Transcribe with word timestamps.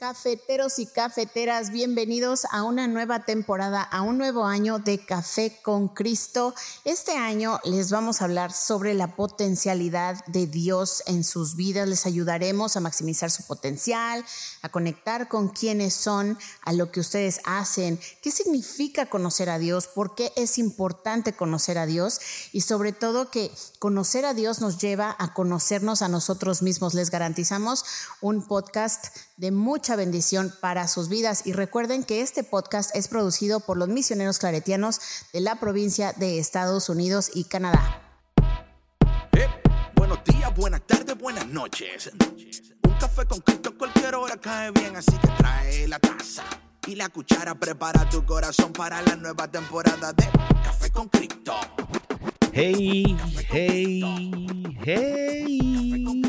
Cafeteros 0.00 0.78
y 0.78 0.86
cafeteras, 0.86 1.68
bienvenidos 1.68 2.46
a 2.52 2.62
una 2.62 2.88
nueva 2.88 3.26
temporada, 3.26 3.82
a 3.82 4.00
un 4.00 4.16
nuevo 4.16 4.46
año 4.46 4.78
de 4.78 5.04
Café 5.04 5.60
con 5.62 5.88
Cristo. 5.88 6.54
Este 6.86 7.18
año 7.18 7.60
les 7.64 7.90
vamos 7.90 8.22
a 8.22 8.24
hablar 8.24 8.50
sobre 8.50 8.94
la 8.94 9.14
potencialidad 9.14 10.24
de 10.24 10.46
Dios 10.46 11.02
en 11.04 11.22
sus 11.22 11.54
vidas. 11.54 11.86
Les 11.86 12.06
ayudaremos 12.06 12.78
a 12.78 12.80
maximizar 12.80 13.30
su 13.30 13.42
potencial, 13.42 14.24
a 14.62 14.70
conectar 14.70 15.28
con 15.28 15.48
quienes 15.48 15.92
son, 15.92 16.38
a 16.62 16.72
lo 16.72 16.90
que 16.90 17.00
ustedes 17.00 17.42
hacen, 17.44 18.00
qué 18.22 18.30
significa 18.30 19.04
conocer 19.04 19.50
a 19.50 19.58
Dios, 19.58 19.86
por 19.86 20.14
qué 20.14 20.32
es 20.34 20.56
importante 20.56 21.34
conocer 21.34 21.76
a 21.76 21.84
Dios 21.84 22.20
y 22.52 22.62
sobre 22.62 22.92
todo 22.92 23.30
que 23.30 23.50
conocer 23.78 24.24
a 24.24 24.32
Dios 24.32 24.62
nos 24.62 24.78
lleva 24.78 25.14
a 25.18 25.34
conocernos 25.34 26.00
a 26.00 26.08
nosotros 26.08 26.62
mismos. 26.62 26.94
Les 26.94 27.10
garantizamos 27.10 27.84
un 28.22 28.46
podcast 28.46 29.14
de 29.36 29.50
mucha 29.50 29.89
bendición 29.96 30.52
para 30.60 30.88
sus 30.88 31.08
vidas. 31.08 31.46
Y 31.46 31.52
recuerden 31.52 32.04
que 32.04 32.20
este 32.20 32.44
podcast 32.44 32.94
es 32.94 33.08
producido 33.08 33.60
por 33.60 33.76
los 33.76 33.88
misioneros 33.88 34.38
claretianos 34.38 35.00
de 35.32 35.40
la 35.40 35.56
provincia 35.60 36.12
de 36.16 36.38
Estados 36.38 36.88
Unidos 36.88 37.30
y 37.34 37.44
Canadá. 37.44 38.02
Eh, 39.32 39.48
buenos 39.94 40.18
días, 40.24 40.54
buenas 40.54 40.86
tardes, 40.86 41.16
buenas 41.18 41.46
noches. 41.46 42.10
Un 42.82 42.92
café 42.98 43.26
con 43.26 43.40
Cristo 43.40 43.76
cualquier 43.76 44.14
hora 44.14 44.36
cae 44.36 44.70
bien, 44.72 44.94
así 44.94 45.16
que 45.16 45.28
trae 45.38 45.88
la 45.88 45.98
taza 45.98 46.44
y 46.86 46.96
la 46.96 47.08
cuchara. 47.08 47.54
Prepara 47.54 48.08
tu 48.10 48.24
corazón 48.26 48.72
para 48.72 49.00
la 49.00 49.16
nueva 49.16 49.48
temporada 49.48 50.12
de 50.12 50.28
Café 50.62 50.90
con 50.90 51.08
Cristo. 51.08 51.54
Hey, 52.52 53.16
hey, 53.48 54.02
hey. 54.84 56.19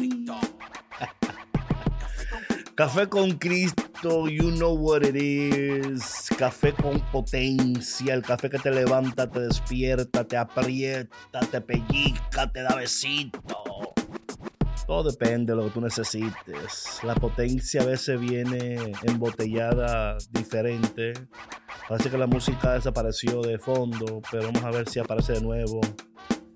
Café 2.82 3.08
con 3.08 3.38
Cristo, 3.38 4.28
you 4.28 4.50
know 4.54 4.74
what 4.74 5.04
it 5.04 5.16
is. 5.16 6.28
Café 6.36 6.74
con 6.74 7.00
potencia, 7.12 8.16
el 8.16 8.24
café 8.24 8.50
que 8.50 8.58
te 8.58 8.72
levanta, 8.72 9.30
te 9.30 9.42
despierta, 9.42 10.24
te 10.24 10.36
aprieta, 10.36 11.42
te 11.52 11.62
pellizca, 11.62 12.52
te 12.52 12.64
da 12.64 12.76
besito. 12.76 13.40
Todo 14.88 15.12
depende 15.12 15.54
de 15.54 15.58
lo 15.58 15.66
que 15.66 15.70
tú 15.70 15.82
necesites. 15.82 17.00
La 17.04 17.14
potencia 17.14 17.84
a 17.84 17.86
veces 17.86 18.20
viene 18.20 18.94
embotellada 19.04 20.18
diferente. 20.32 21.14
Parece 21.88 22.10
que 22.10 22.18
la 22.18 22.26
música 22.26 22.74
desapareció 22.74 23.44
de 23.44 23.60
fondo, 23.60 24.24
pero 24.32 24.52
vamos 24.52 24.64
a 24.64 24.72
ver 24.72 24.90
si 24.90 24.98
aparece 24.98 25.34
de 25.34 25.42
nuevo. 25.42 25.82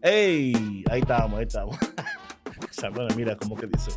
¡Ey! 0.02 0.84
Ahí 0.90 1.02
estamos, 1.02 1.38
ahí 1.38 1.46
estamos. 1.46 1.78
mira 3.16 3.36
como 3.36 3.56
que 3.56 3.68
dice, 3.68 3.92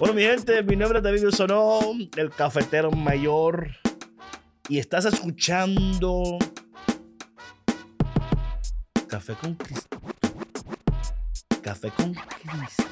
bueno, 0.00 0.14
mi 0.14 0.22
gente, 0.22 0.62
mi 0.62 0.76
nombre 0.76 1.00
es 1.00 1.04
David 1.04 1.28
Sonó, 1.28 1.78
el 2.16 2.30
cafetero 2.30 2.90
mayor. 2.90 3.68
Y 4.66 4.78
estás 4.78 5.04
escuchando 5.04 6.38
Café 9.06 9.34
con 9.34 9.56
Cristo. 9.56 10.00
Café 11.62 11.90
con 11.90 12.14
Cristo. 12.14 12.84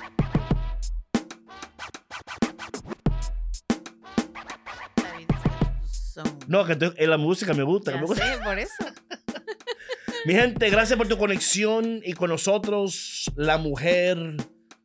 No, 6.46 6.66
que 6.66 6.76
en 6.94 7.10
la 7.10 7.16
música 7.16 7.54
me 7.54 7.62
gusta. 7.62 7.92
Ya 7.92 8.00
me 8.00 8.06
gusta. 8.06 8.34
sé, 8.34 8.42
por 8.44 8.58
eso. 8.58 8.84
Mi 10.26 10.34
gente, 10.34 10.68
gracias 10.68 10.98
por 10.98 11.08
tu 11.08 11.16
conexión 11.16 12.02
y 12.04 12.12
con 12.12 12.28
nosotros 12.28 13.32
la 13.34 13.56
mujer 13.56 14.36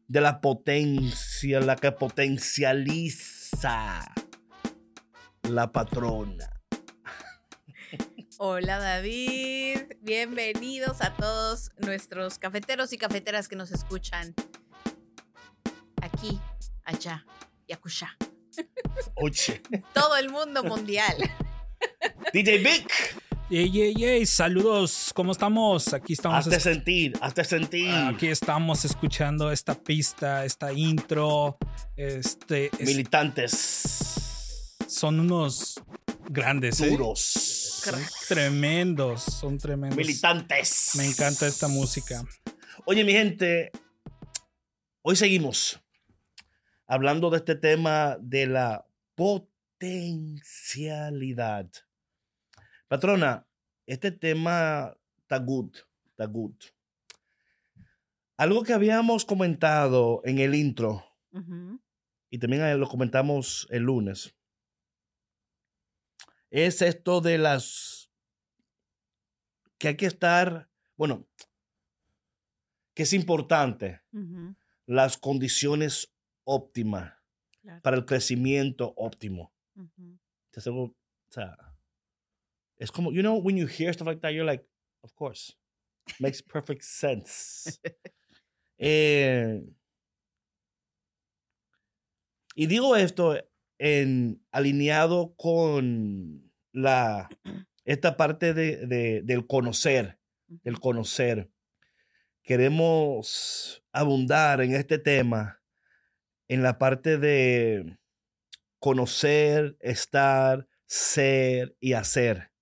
de 0.07 0.21
la 0.21 0.41
potencia, 0.41 1.22
la 1.43 1.75
que 1.75 1.91
potencializa 1.91 4.05
la 5.43 5.71
patrona. 5.71 6.49
Hola 8.37 8.79
David, 8.79 9.81
bienvenidos 10.01 11.01
a 11.01 11.13
todos 11.13 11.71
nuestros 11.77 12.39
cafeteros 12.39 12.93
y 12.93 12.97
cafeteras 12.97 13.49
que 13.49 13.57
nos 13.57 13.71
escuchan 13.71 14.33
aquí, 16.01 16.39
allá 16.85 17.25
y 17.67 17.73
acullá. 17.73 18.17
Oye. 19.15 19.61
Todo 19.93 20.15
el 20.15 20.29
mundo 20.29 20.63
mundial. 20.63 21.17
DJ 22.33 22.59
Vic. 22.59 23.22
Yey, 23.53 23.69
yey, 23.69 23.93
yey, 23.93 24.25
saludos, 24.25 25.11
¿cómo 25.13 25.31
estamos? 25.31 25.93
Aquí 25.93 26.13
estamos. 26.13 26.39
Hazte 26.39 26.59
sentir, 26.59 27.13
hazte 27.21 27.43
sentir. 27.43 27.91
Aquí 27.93 28.29
estamos 28.29 28.83
escuchando 28.83 29.51
esta 29.51 29.75
pista, 29.75 30.43
esta 30.43 30.73
intro. 30.73 31.59
Este. 31.95 32.71
es- 32.79 32.87
Militantes. 32.87 34.73
son 34.87 35.19
unos 35.19 35.79
grandes, 36.31 36.81
¿eh? 36.81 36.89
Duros. 36.89 37.19
Son 37.19 38.01
tremendos, 38.27 39.21
son 39.21 39.59
tremendos. 39.59 39.97
Militantes. 39.97 40.89
Me 40.95 41.05
encanta 41.05 41.45
esta 41.45 41.67
música. 41.67 42.23
Oye, 42.85 43.03
mi 43.03 43.11
gente, 43.11 43.69
hoy 45.03 45.15
seguimos 45.15 45.79
hablando 46.87 47.29
de 47.29 47.37
este 47.37 47.55
tema 47.55 48.17
de 48.19 48.47
la 48.47 48.87
potencialidad. 49.13 51.69
Patrona, 52.93 53.49
este 53.87 54.11
tema 54.11 54.95
está 55.17 55.39
good, 55.39 55.75
está 56.05 56.25
good. 56.25 56.53
Algo 58.37 58.61
que 58.61 58.71
habíamos 58.71 59.25
comentado 59.25 60.21
en 60.25 60.37
el 60.37 60.53
intro 60.53 61.03
y 62.29 62.37
también 62.37 62.79
lo 62.79 62.87
comentamos 62.87 63.65
el 63.71 63.81
lunes, 63.81 64.35
es 66.51 66.83
esto 66.83 67.19
de 67.19 67.39
las 67.39 68.11
que 69.79 69.87
hay 69.87 69.97
que 69.97 70.05
estar, 70.05 70.69
bueno, 70.95 71.27
que 72.93 73.01
es 73.01 73.13
importante 73.13 74.03
las 74.85 75.17
condiciones 75.17 76.13
óptimas 76.43 77.11
claro. 77.59 77.81
para 77.81 77.97
el 77.97 78.05
crecimiento 78.05 78.93
óptimo. 78.95 79.51
O 80.55 80.93
sea, 81.31 81.72
es 82.83 82.91
como, 82.91 83.11
you 83.13 83.21
know, 83.21 83.37
when 83.37 83.55
you 83.57 83.65
hear 83.67 83.93
stuff 83.93 84.07
like 84.07 84.21
that, 84.21 84.33
you're 84.33 84.45
like, 84.45 84.65
of 85.03 85.13
course, 85.15 85.53
makes 86.19 86.41
perfect 86.41 86.83
sense. 86.83 87.79
Eh, 88.79 89.61
y 92.55 92.65
digo 92.67 92.95
esto 92.95 93.37
en 93.79 94.43
alineado 94.51 95.35
con 95.37 96.51
la 96.73 97.29
esta 97.85 98.17
parte 98.17 98.53
de, 98.53 98.87
de- 98.87 99.21
del 99.23 99.45
conocer, 99.47 100.19
del 100.47 100.79
conocer. 100.79 101.49
Queremos 102.43 103.83
abundar 103.93 104.61
en 104.61 104.73
este 104.73 104.97
tema, 104.97 105.61
en 106.49 106.63
la 106.63 106.77
parte 106.77 107.17
de 107.17 107.97
conocer, 108.79 109.77
estar, 109.79 110.67
ser 110.87 111.75
y 111.79 111.93
hacer. 111.93 112.52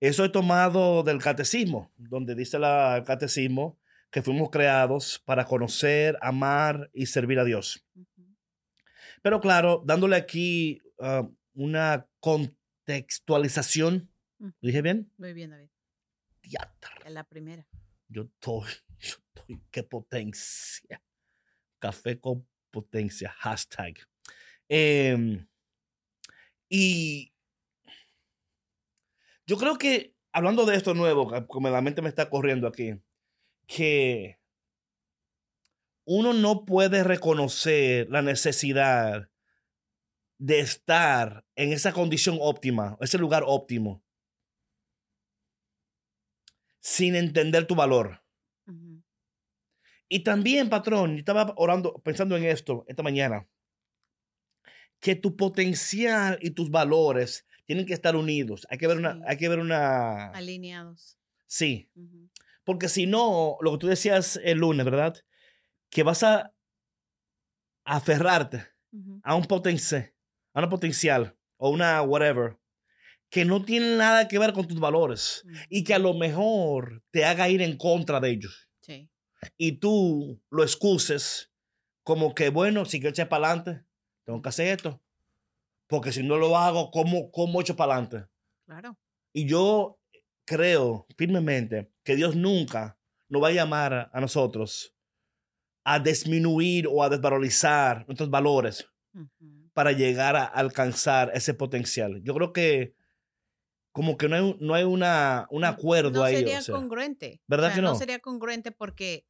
Eso 0.00 0.24
he 0.24 0.28
tomado 0.28 1.02
del 1.02 1.18
catecismo, 1.22 1.90
donde 1.96 2.34
dice 2.34 2.58
la- 2.58 2.96
el 2.98 3.04
catecismo 3.04 3.78
que 4.10 4.22
fuimos 4.22 4.50
creados 4.50 5.22
para 5.24 5.44
conocer, 5.44 6.16
amar 6.20 6.90
y 6.92 7.06
servir 7.06 7.38
a 7.38 7.44
Dios. 7.44 7.84
Pero 9.22 9.40
claro, 9.40 9.82
dándole 9.84 10.16
aquí 10.16 10.80
ah, 11.00 11.28
una 11.54 12.06
contextualización. 12.20 14.10
¿Lo 14.38 14.52
dije 14.60 14.82
bien? 14.82 15.10
Muy 15.16 15.32
bien, 15.32 15.50
David. 15.50 15.68
Es 17.04 17.12
la 17.12 17.24
primera. 17.24 17.66
Yo 18.08 18.22
estoy, 18.22 18.70
yo 19.00 19.16
estoy, 19.34 19.60
qué 19.70 19.82
potencia. 19.82 21.02
Café 21.78 22.20
con 22.20 22.46
potencia, 22.70 23.30
hashtag. 23.30 23.96
Em, 24.68 25.46
y 26.68 27.32
yo 29.46 29.56
creo 29.56 29.78
que, 29.78 30.14
hablando 30.32 30.66
de 30.66 30.76
esto 30.76 30.94
nuevo, 30.94 31.46
como 31.46 31.70
la 31.70 31.80
mente 31.80 32.02
me 32.02 32.08
está 32.08 32.28
corriendo 32.28 32.66
aquí, 32.66 33.00
que 33.66 34.38
uno 36.04 36.32
no 36.32 36.64
puede 36.64 37.02
reconocer 37.04 38.08
la 38.10 38.22
necesidad 38.22 39.30
de 40.38 40.60
estar 40.60 41.46
en 41.54 41.72
esa 41.72 41.92
condición 41.92 42.38
óptima, 42.40 42.96
ese 43.00 43.18
lugar 43.18 43.44
óptimo, 43.46 44.04
sin 46.80 47.16
entender 47.16 47.66
tu 47.66 47.74
valor. 47.74 48.22
Y 50.08 50.20
también, 50.20 50.68
patrón, 50.68 51.12
yo 51.12 51.18
estaba 51.18 51.52
orando, 51.56 51.94
pensando 52.04 52.36
en 52.36 52.44
esto 52.44 52.84
esta 52.86 53.02
mañana, 53.02 53.48
que 55.00 55.16
tu 55.16 55.36
potencial 55.36 56.38
y 56.40 56.50
tus 56.50 56.70
valores 56.70 57.45
tienen 57.66 57.86
que 57.86 57.94
estar 57.94 58.16
unidos. 58.16 58.66
Hay 58.70 58.78
que 58.78 58.86
ver 58.86 58.96
una, 58.98 59.14
Sí. 59.14 59.20
hay 59.26 59.36
que 59.36 59.48
ver 59.48 59.58
una, 59.58 60.30
Alineados. 60.30 61.18
sí, 61.46 61.90
Ujú. 61.94 62.30
porque 62.64 62.88
si 62.88 63.06
no, 63.06 63.58
lo 63.60 63.72
que 63.72 63.78
tú 63.78 63.86
decías 63.88 64.40
el 64.42 64.58
lunes, 64.58 64.84
¿verdad? 64.84 65.14
Que 65.90 66.02
vas 66.02 66.22
a 66.22 66.52
aferrarte 67.84 68.66
Ujú. 68.92 69.20
a 69.22 69.34
un 69.34 69.44
potencial, 69.44 70.12
a 70.54 70.60
una 70.60 70.68
potencial 70.68 71.36
o 71.58 71.70
una 71.70 72.02
whatever 72.02 72.58
que 73.30 73.44
no 73.44 73.64
tiene 73.64 73.96
nada 73.96 74.28
que 74.28 74.38
ver 74.38 74.52
con 74.52 74.66
tus 74.68 74.78
valores 74.78 75.44
y 75.68 75.82
que 75.84 75.94
a 75.94 75.98
lo 75.98 76.14
mejor 76.14 77.02
te 77.10 77.24
haga 77.24 77.48
ir 77.48 77.60
en 77.62 77.76
contra 77.76 78.20
de 78.20 78.30
ellos 78.30 78.68
Sí. 78.80 79.10
y 79.56 79.72
tú 79.72 80.40
lo 80.50 80.62
excuses 80.62 81.52
como 82.04 82.34
que, 82.34 82.50
bueno, 82.50 82.84
si 82.84 82.98
quiero 83.00 83.10
echar 83.10 83.28
para 83.28 83.48
adelante, 83.48 83.84
tengo 84.24 84.40
que 84.40 84.48
hacer 84.48 84.68
esto. 84.68 85.02
Porque 85.88 86.12
si 86.12 86.22
no 86.22 86.36
lo 86.36 86.56
hago, 86.56 86.90
¿cómo, 86.90 87.30
cómo 87.30 87.60
echo 87.60 87.76
para 87.76 87.94
adelante? 87.94 88.28
Claro. 88.66 88.98
Y 89.32 89.46
yo 89.46 89.98
creo 90.44 91.06
firmemente 91.16 91.92
que 92.02 92.16
Dios 92.16 92.34
nunca 92.34 92.98
nos 93.28 93.42
va 93.42 93.48
a 93.48 93.52
llamar 93.52 94.10
a 94.12 94.20
nosotros 94.20 94.94
a 95.84 96.00
disminuir 96.00 96.88
o 96.88 97.02
a 97.02 97.08
desvalorizar 97.08 98.04
nuestros 98.08 98.28
valores 98.28 98.88
para 99.72 99.92
llegar 99.92 100.34
a 100.34 100.44
alcanzar 100.44 101.30
ese 101.32 101.54
potencial. 101.54 102.20
Yo 102.24 102.34
creo 102.34 102.52
que 102.52 102.94
como 103.92 104.16
que 104.16 104.28
no 104.28 104.36
hay, 104.36 104.56
no 104.60 104.74
hay 104.74 104.84
una, 104.84 105.46
un 105.50 105.64
acuerdo 105.64 106.10
no 106.10 106.22
ahí. 106.22 106.36
sería 106.36 106.58
o 106.58 106.62
sea. 106.62 106.74
congruente. 106.74 107.40
¿Verdad 107.46 107.68
O 107.68 107.70
sea, 107.70 107.74
que 107.76 107.82
no? 107.82 107.88
No 107.90 107.94
sería 107.94 108.18
congruente 108.18 108.72
porque, 108.72 109.26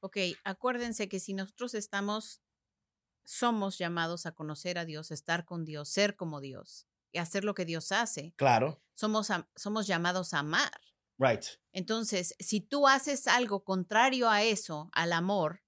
ok, 0.00 0.16
acuérdense 0.42 1.08
que 1.08 1.20
si 1.20 1.34
nosotros 1.34 1.74
estamos, 1.74 2.40
somos 3.30 3.78
llamados 3.78 4.26
a 4.26 4.32
conocer 4.32 4.76
a 4.76 4.84
Dios, 4.84 5.12
estar 5.12 5.44
con 5.44 5.64
Dios, 5.64 5.88
ser 5.88 6.16
como 6.16 6.40
Dios 6.40 6.88
y 7.12 7.18
hacer 7.18 7.44
lo 7.44 7.54
que 7.54 7.64
Dios 7.64 7.92
hace, 7.92 8.34
Claro, 8.36 8.82
somos, 8.94 9.28
somos 9.54 9.86
llamados 9.86 10.34
a 10.34 10.40
amar. 10.40 10.80
right. 11.18 11.44
Entonces, 11.72 12.34
si 12.40 12.60
tú 12.60 12.88
haces 12.88 13.26
algo 13.28 13.62
contrario 13.62 14.28
a 14.28 14.42
eso, 14.42 14.88
al 14.92 15.12
amor, 15.12 15.62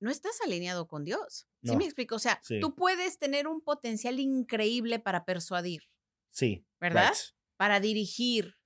no 0.00 0.10
estás 0.10 0.40
alineado 0.44 0.88
con 0.88 1.04
Dios. 1.04 1.46
¿Sí 1.62 1.70
No. 1.72 1.76
me 1.78 1.84
explico? 1.84 2.16
O 2.16 2.18
sea, 2.18 2.40
Sí. 2.42 2.58
tú 2.60 2.74
puedes 2.74 3.18
tener 3.18 3.46
un 3.46 3.60
potencial 3.60 4.18
increíble 4.20 4.98
para 4.98 5.24
persuadir, 5.24 5.82
Sí. 6.30 6.66
¿Verdad? 6.80 7.10
right. 7.12 7.36
para 7.56 7.80
dirigir, 7.80 8.56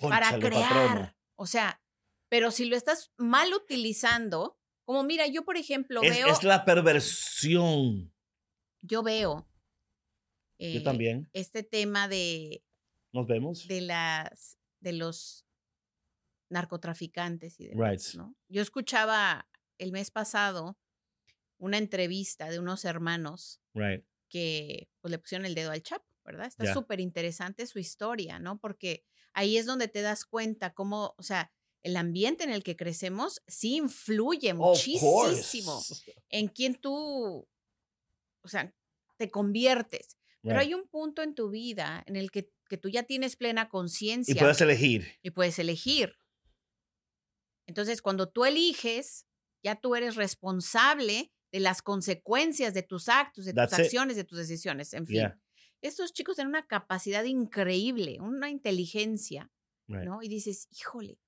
para 0.00 0.38
crear. 0.38 1.16
O 1.36 1.46
sea, 1.46 1.80
pero 2.28 2.50
si 2.50 2.64
lo 2.64 2.76
estás 2.76 3.12
mal 3.16 3.52
utilizando, 3.54 4.58
como 4.90 5.04
mira, 5.04 5.28
yo 5.28 5.44
por 5.44 5.56
ejemplo 5.56 6.02
Es, 6.02 6.16
veo, 6.16 6.26
es 6.26 6.42
la 6.42 6.64
perversión. 6.64 8.12
yo 8.82 9.04
veo 9.04 9.48
Yo 10.58 10.66
eh, 10.66 10.80
también. 10.80 11.28
este 11.32 11.62
tema 11.62 12.08
de, 12.08 12.64
Nos 13.12 13.28
vemos. 13.28 13.68
de 13.68 13.82
las 13.82 14.58
de 14.80 14.92
los 14.94 15.46
narcotraficantes 16.50 17.60
y 17.60 17.68
demás, 17.68 18.06
Right. 18.08 18.14
¿no? 18.16 18.34
Yo 18.48 18.62
escuchaba 18.62 19.48
el 19.78 19.92
mes 19.92 20.10
pasado 20.10 20.76
una 21.58 21.78
entrevista 21.78 22.50
de 22.50 22.58
unos 22.58 22.84
hermanos 22.84 23.60
Right. 23.74 24.04
que 24.28 24.90
pues, 25.00 25.12
le 25.12 25.20
pusieron 25.20 25.46
el 25.46 25.54
dedo 25.54 25.70
al 25.70 25.84
Chapo, 25.84 26.04
¿verdad? 26.24 26.46
Está 26.46 26.72
súper 26.72 26.98
interesante 26.98 27.64
su 27.68 27.78
historia, 27.78 28.40
¿no? 28.40 28.58
Porque 28.58 29.04
ahí 29.34 29.56
es 29.56 29.66
donde 29.66 29.86
te 29.86 30.02
das 30.02 30.24
cuenta 30.24 30.74
cómo, 30.74 31.14
o 31.16 31.22
sea, 31.22 31.52
el 31.82 31.96
ambiente 31.96 32.44
en 32.44 32.50
el 32.50 32.62
que 32.62 32.76
crecemos 32.76 33.40
sí 33.46 33.76
influye 33.76 34.52
muchísimo 34.54 35.82
en 36.28 36.48
quién 36.48 36.74
tú, 36.74 37.48
o 38.42 38.48
sea, 38.48 38.74
te 39.16 39.30
conviertes. 39.30 40.16
Pero 40.42 40.54
Right. 40.58 40.68
hay 40.68 40.74
un 40.74 40.88
punto 40.88 41.22
en 41.22 41.34
tu 41.34 41.50
vida 41.50 42.02
en 42.06 42.16
el 42.16 42.30
que, 42.30 42.50
que 42.68 42.78
tú 42.78 42.88
ya 42.88 43.02
tienes 43.02 43.36
plena 43.36 43.68
conciencia 43.68 44.32
Y 44.32 44.38
puedes 44.38 44.60
elegir. 44.62 45.06
y 45.22 45.30
puedes 45.32 45.58
elegir. 45.58 46.14
Entonces, 47.66 48.02
cuando 48.02 48.28
tú 48.28 48.44
eliges, 48.44 49.26
ya 49.62 49.76
tú 49.80 49.94
eres 49.94 50.16
responsable 50.16 51.30
de 51.52 51.60
las 51.60 51.82
consecuencias 51.82 52.74
de 52.74 52.82
tus 52.82 53.08
actos, 53.08 53.44
de 53.44 53.52
tus 53.52 53.64
it. 53.72 53.80
acciones, 53.80 54.16
de 54.16 54.24
tus 54.24 54.38
decisiones, 54.38 54.92
en 54.94 55.06
fin. 55.06 55.16
Yeah. 55.16 55.40
Estos 55.82 56.12
chicos 56.12 56.36
tienen 56.36 56.48
una 56.50 56.66
capacidad 56.66 57.24
increíble, 57.24 58.18
una 58.20 58.50
inteligencia, 58.50 59.50
Right. 59.88 60.04
¿no? 60.04 60.22
Y 60.22 60.28
dices, 60.28 60.68
híjole, 60.70 61.18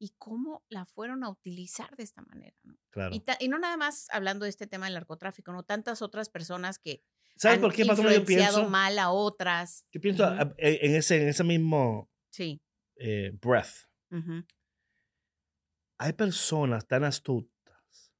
¿y 0.00 0.14
cómo 0.18 0.64
la 0.70 0.86
fueron 0.86 1.22
a 1.22 1.28
utilizar 1.28 1.94
de 1.94 2.02
esta 2.02 2.22
manera? 2.22 2.56
¿no? 2.64 2.76
Claro. 2.90 3.14
Y, 3.38 3.48
no 3.48 3.58
nada 3.58 3.76
más 3.76 4.08
hablando 4.10 4.44
de 4.44 4.48
este 4.50 4.66
tema 4.66 4.86
del 4.86 4.94
narcotráfico, 4.94 5.52
¿no? 5.52 5.62
Tantas 5.62 6.00
otras 6.02 6.30
personas 6.30 6.78
que 6.78 7.04
¿Sabes 7.36 7.56
han 7.56 7.60
por 7.60 7.74
qué, 7.74 7.84
patrona, 7.84 8.10
yo 8.12 8.18
influenciado 8.20 8.56
pienso? 8.56 8.70
mal 8.70 8.98
a 8.98 9.10
otras. 9.10 9.86
Yo 9.92 10.00
pienso 10.00 10.24
a- 10.24 10.54
en 10.56 10.94
ese, 10.96 11.22
en 11.22 11.28
ese 11.28 11.44
mismo 11.44 12.10
Sí. 12.30 12.60
eh, 12.96 13.30
breath. 13.40 13.88
Hay 15.98 16.12
personas 16.14 16.86
tan 16.86 17.04
astutas 17.04 18.12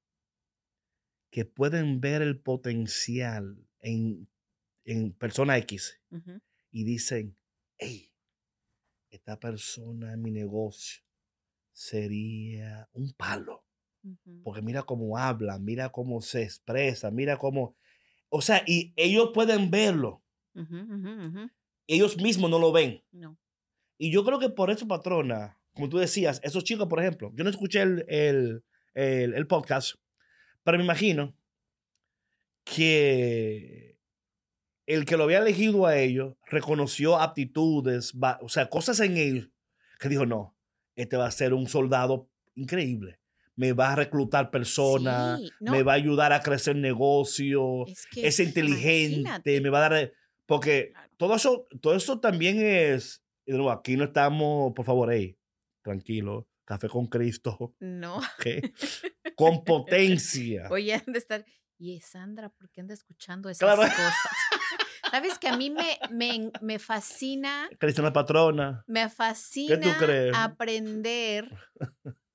que 1.30 1.44
pueden 1.46 2.00
ver 2.00 2.20
el 2.22 2.38
potencial 2.40 3.66
en, 3.78 4.28
en 4.84 5.12
persona 5.14 5.56
X 5.58 5.98
ujú. 6.10 6.40
y 6.70 6.84
dicen, 6.84 7.38
hey, 7.78 8.12
esta 9.10 9.40
persona 9.40 10.12
en 10.12 10.20
mi 10.22 10.30
negocio 10.30 11.02
sería 11.80 12.88
un 12.92 13.10
palo. 13.14 13.64
Porque 14.44 14.60
mira 14.60 14.82
cómo 14.82 15.16
habla, 15.16 15.58
mira 15.58 15.88
cómo 15.90 16.20
se 16.20 16.42
expresa, 16.42 17.10
mira 17.10 17.38
cómo... 17.38 17.74
O 18.28 18.42
sea, 18.42 18.62
y 18.66 18.92
ellos 18.96 19.30
pueden 19.32 19.70
verlo. 19.70 20.22
Ellos 21.86 22.16
mismos 22.18 22.50
no 22.50 22.58
lo 22.58 22.70
ven. 22.70 23.02
No. 23.12 23.38
Y 23.98 24.10
yo 24.12 24.24
creo 24.24 24.38
que 24.38 24.50
por 24.50 24.70
eso, 24.70 24.86
patrona, 24.86 25.58
como 25.72 25.88
tú 25.88 25.96
decías, 25.98 26.40
esos 26.44 26.64
chicos, 26.64 26.86
por 26.86 27.00
ejemplo, 27.00 27.32
yo 27.34 27.44
no 27.44 27.50
escuché 27.50 27.80
el, 27.82 28.04
el, 28.08 28.64
el- 28.94 29.34
el 29.34 29.46
podcast, 29.46 29.94
pero 30.62 30.76
me 30.78 30.84
imagino 30.84 31.34
que 32.64 33.98
el 34.86 35.04
que 35.06 35.16
lo 35.16 35.24
había 35.24 35.38
elegido 35.38 35.86
a 35.86 35.96
ellos 35.96 36.36
reconoció 36.46 37.18
aptitudes, 37.18 38.12
o 38.40 38.48
sea, 38.48 38.68
cosas 38.68 39.00
en 39.00 39.16
ellos 39.16 39.48
que 39.98 40.08
dijo, 40.08 40.26
no, 40.26 40.56
este 40.96 41.16
va 41.16 41.26
a 41.26 41.30
ser 41.30 41.54
un 41.54 41.66
soldado 41.68 42.28
increíble. 42.54 43.18
Me 43.56 43.72
va 43.72 43.92
a 43.92 43.96
reclutar 43.96 44.50
personas, 44.50 45.40
Sí, 45.40 45.50
no, 45.60 45.72
me 45.72 45.82
va 45.82 45.92
a 45.92 45.96
ayudar 45.96 46.32
a 46.32 46.40
crecer 46.40 46.76
negocio, 46.76 47.86
es, 47.86 48.06
que, 48.06 48.26
es 48.26 48.40
inteligente, 48.40 49.20
imagínate. 49.20 49.60
me 49.60 49.70
va 49.70 49.86
a 49.86 49.88
dar... 49.90 50.12
Porque 50.46 50.90
Claro. 50.92 51.10
todo 51.16 51.34
eso, 51.36 51.66
todo 51.80 51.94
eso 51.94 52.20
también 52.20 52.60
es... 52.60 53.22
aquí 53.70 53.96
no 53.96 54.04
estamos, 54.04 54.72
por 54.74 54.84
favor, 54.84 55.12
hey, 55.12 55.36
tranquilo, 55.82 56.48
café 56.64 56.88
con 56.88 57.06
Cristo, 57.06 57.74
No. 57.80 58.18
¿ok? 58.18 58.46
con 59.36 59.64
potencia. 59.64 60.68
Oye, 60.70 61.02
de 61.06 61.18
estar. 61.18 61.44
Y 61.82 61.96
es 61.96 62.04
Sandra, 62.04 62.50
¿por 62.50 62.68
qué 62.68 62.82
anda 62.82 62.92
escuchando 62.92 63.48
esas 63.48 63.60
Claro. 63.60 63.80
cosas? 63.82 64.14
Sabes 65.10 65.38
que 65.38 65.48
a 65.48 65.56
mí 65.56 65.70
me, 65.70 65.98
me, 66.10 66.52
me 66.60 66.78
fascina, 66.78 67.70
Cristiana 67.80 68.12
patrona. 68.12 68.84
me 68.86 69.08
fascina 69.08 69.96
crees? 69.98 70.36
aprender 70.36 71.50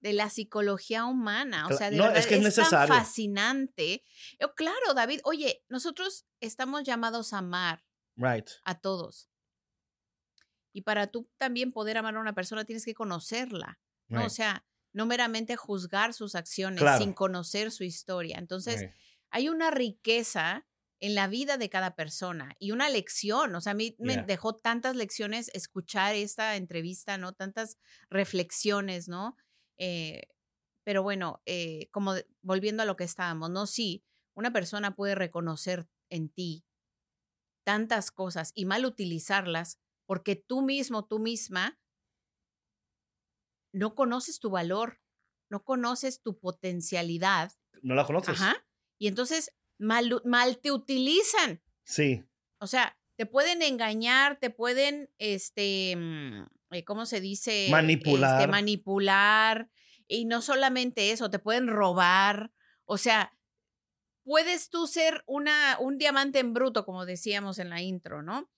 de 0.02 0.14
la 0.14 0.30
psicología 0.32 1.06
humana. 1.06 1.68
O 1.68 1.74
sea, 1.78 1.92
de 1.92 1.98
no, 1.98 2.06
verdad 2.06 2.18
es 2.20 2.28
que 2.28 2.36
es 2.38 2.56
tan 2.56 2.88
fascinante. 2.88 4.04
Yo, 4.42 4.54
claro, 4.56 4.94
David, 4.96 5.20
oye, 5.26 5.64
nosotros 5.70 6.26
estamos 6.42 6.84
llamados 6.84 7.32
a 7.34 7.38
amar 7.38 7.86
Right. 8.18 8.50
a 8.64 8.80
todos. 8.80 9.30
Y 10.74 10.82
para 10.82 11.08
tú 11.08 11.30
también 11.38 11.72
poder 11.72 11.98
amar 11.98 12.16
a 12.16 12.20
una 12.20 12.34
persona 12.34 12.66
tienes 12.66 12.84
que 12.84 12.96
conocerla. 12.96 13.80
¿no? 14.08 14.26
O 14.26 14.30
sea, 14.30 14.66
no 14.92 15.06
meramente 15.06 15.56
juzgar 15.56 16.14
sus 16.14 16.34
acciones 16.36 16.80
Claro. 16.82 16.98
sin 17.02 17.14
conocer 17.14 17.72
su 17.72 17.84
historia. 17.84 18.38
Entonces, 18.38 18.82
right. 18.82 18.92
Hay 19.36 19.50
una 19.50 19.70
riqueza 19.70 20.66
en 21.02 21.14
la 21.14 21.28
vida 21.28 21.58
de 21.58 21.70
cada 21.70 21.94
persona 21.98 22.56
y 22.58 22.72
una 22.72 22.88
lección. 22.88 23.54
O 23.54 23.60
sea, 23.60 23.74
a 23.74 23.76
mí 23.76 23.94
me 24.00 24.24
dejó 24.24 24.56
tantas 24.56 24.96
lecciones 24.96 25.52
escuchar 25.54 26.16
esta 26.16 26.56
entrevista, 26.56 27.18
¿no? 27.18 27.34
Tantas 27.34 27.78
reflexiones, 28.10 29.10
¿no? 29.10 29.36
Eh, 29.78 30.30
pero 30.86 31.04
bueno, 31.04 31.42
eh, 31.46 31.90
como 31.92 32.14
volviendo 32.42 32.82
a 32.82 32.86
lo 32.86 32.96
que 32.96 33.04
estábamos, 33.04 33.50
¿no? 33.50 33.68
Sí, 33.68 34.06
una 34.36 34.54
persona 34.54 34.96
puede 34.96 35.16
reconocer 35.16 35.86
en 36.10 36.30
ti 36.30 36.64
tantas 37.66 38.12
cosas 38.12 38.54
y 38.56 38.64
mal 38.64 38.86
utilizarlas 38.86 39.82
porque 40.06 40.38
tú 40.38 40.62
mismo, 40.62 41.04
tú 41.04 41.20
misma, 41.20 41.78
no 43.74 43.96
conoces 43.96 44.40
tu 44.40 44.50
valor, 44.50 45.02
no 45.50 45.66
conoces 45.66 46.22
tu 46.22 46.40
potencialidad. 46.40 47.52
¿No 47.82 47.96
la 47.96 48.06
conoces? 48.06 48.40
Ajá. 48.40 48.65
Y 48.98 49.08
entonces 49.08 49.54
mal, 49.78 50.22
mal 50.26 50.58
te 50.60 50.72
utilizan. 50.72 51.62
Sí. 51.84 52.24
O 52.60 52.68
sea, 52.68 52.98
te 53.16 53.26
pueden 53.26 53.62
engañar, 53.62 54.40
te 54.40 54.50
pueden, 54.50 55.10
este, 55.18 55.96
mm, 55.96 56.46
eh, 56.72 56.84
¿cómo 56.86 57.06
se 57.06 57.22
dice? 57.22 57.68
Manipular. 57.70 58.40
Este, 58.42 58.52
manipular. 58.52 59.70
Y 60.08 60.26
no 60.26 60.42
solamente 60.42 61.12
eso, 61.12 61.30
te 61.30 61.40
pueden 61.40 61.68
robar. 61.68 62.52
O 62.86 62.98
sea, 62.98 63.38
puedes 64.24 64.70
tú 64.70 64.88
ser 64.88 65.24
una, 65.28 65.78
un 65.80 65.98
diamante 65.98 66.40
en 66.40 66.54
bruto, 66.54 66.86
como 66.86 67.06
decíamos 67.06 67.60
en 67.60 67.70
la 67.70 67.82
intro, 67.82 68.22
¿no? 68.22 68.50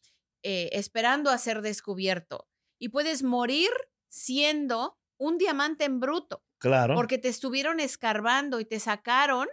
Eh, 0.44 0.70
esperando 0.74 1.30
a 1.30 1.38
ser 1.38 1.62
descubierto. 1.62 2.48
Y 2.80 2.90
puedes 2.90 3.24
morir 3.24 3.70
siendo 4.10 4.98
un 5.18 5.38
diamante 5.38 5.86
en 5.86 6.00
bruto 6.00 6.44
Claro. 6.60 6.96
porque 6.96 7.18
te 7.18 7.28
estuvieron 7.28 7.80
escarbando 7.80 8.60
y 8.60 8.66
te 8.66 8.80
sacaron 8.80 9.48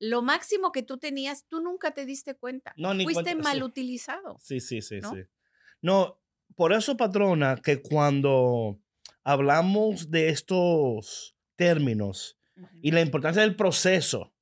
lo 0.00 0.22
máximo 0.22 0.72
que 0.72 0.82
tú 0.82 0.98
tenías, 0.98 1.46
tú 1.46 1.60
nunca 1.60 1.92
te 1.92 2.04
diste 2.06 2.34
cuenta. 2.34 2.72
No, 2.76 2.92
ni 2.94 3.04
Fuiste 3.04 3.22
cuenta- 3.22 3.42
mal 3.42 3.56
sí. 3.58 3.62
utilizado. 3.62 4.38
Sí, 4.40 4.60
sí, 4.60 4.80
sí, 4.82 5.00
¿no? 5.00 5.14
sí. 5.14 5.22
No, 5.82 6.18
por 6.56 6.72
eso, 6.72 6.96
patrona, 6.96 7.56
que 7.62 7.80
cuando 7.80 8.80
hablamos 9.22 10.10
de 10.10 10.30
estos 10.30 11.36
términos 11.56 12.36
y 12.82 12.90
la 12.90 13.00
importancia 13.02 13.42
del 13.42 13.54
proceso, 13.56 14.32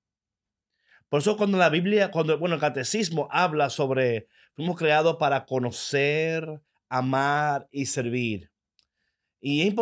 por 1.09 1.21
eso 1.21 1.37
cuando 1.37 1.59
la 1.59 1.71
Biblia, 1.71 2.11
cuando, 2.11 2.39
bueno, 2.39 2.55
el 2.55 2.61
catecismo 2.61 3.29
habla 3.31 3.71
sobre, 3.71 4.29
fuimos 4.55 4.77
creados 4.77 5.17
para 5.17 5.45
conocer, 5.47 6.61
amar 6.89 7.69
y 7.73 7.87
servir. 7.87 8.51
Y 9.41 9.63
es 9.63 9.75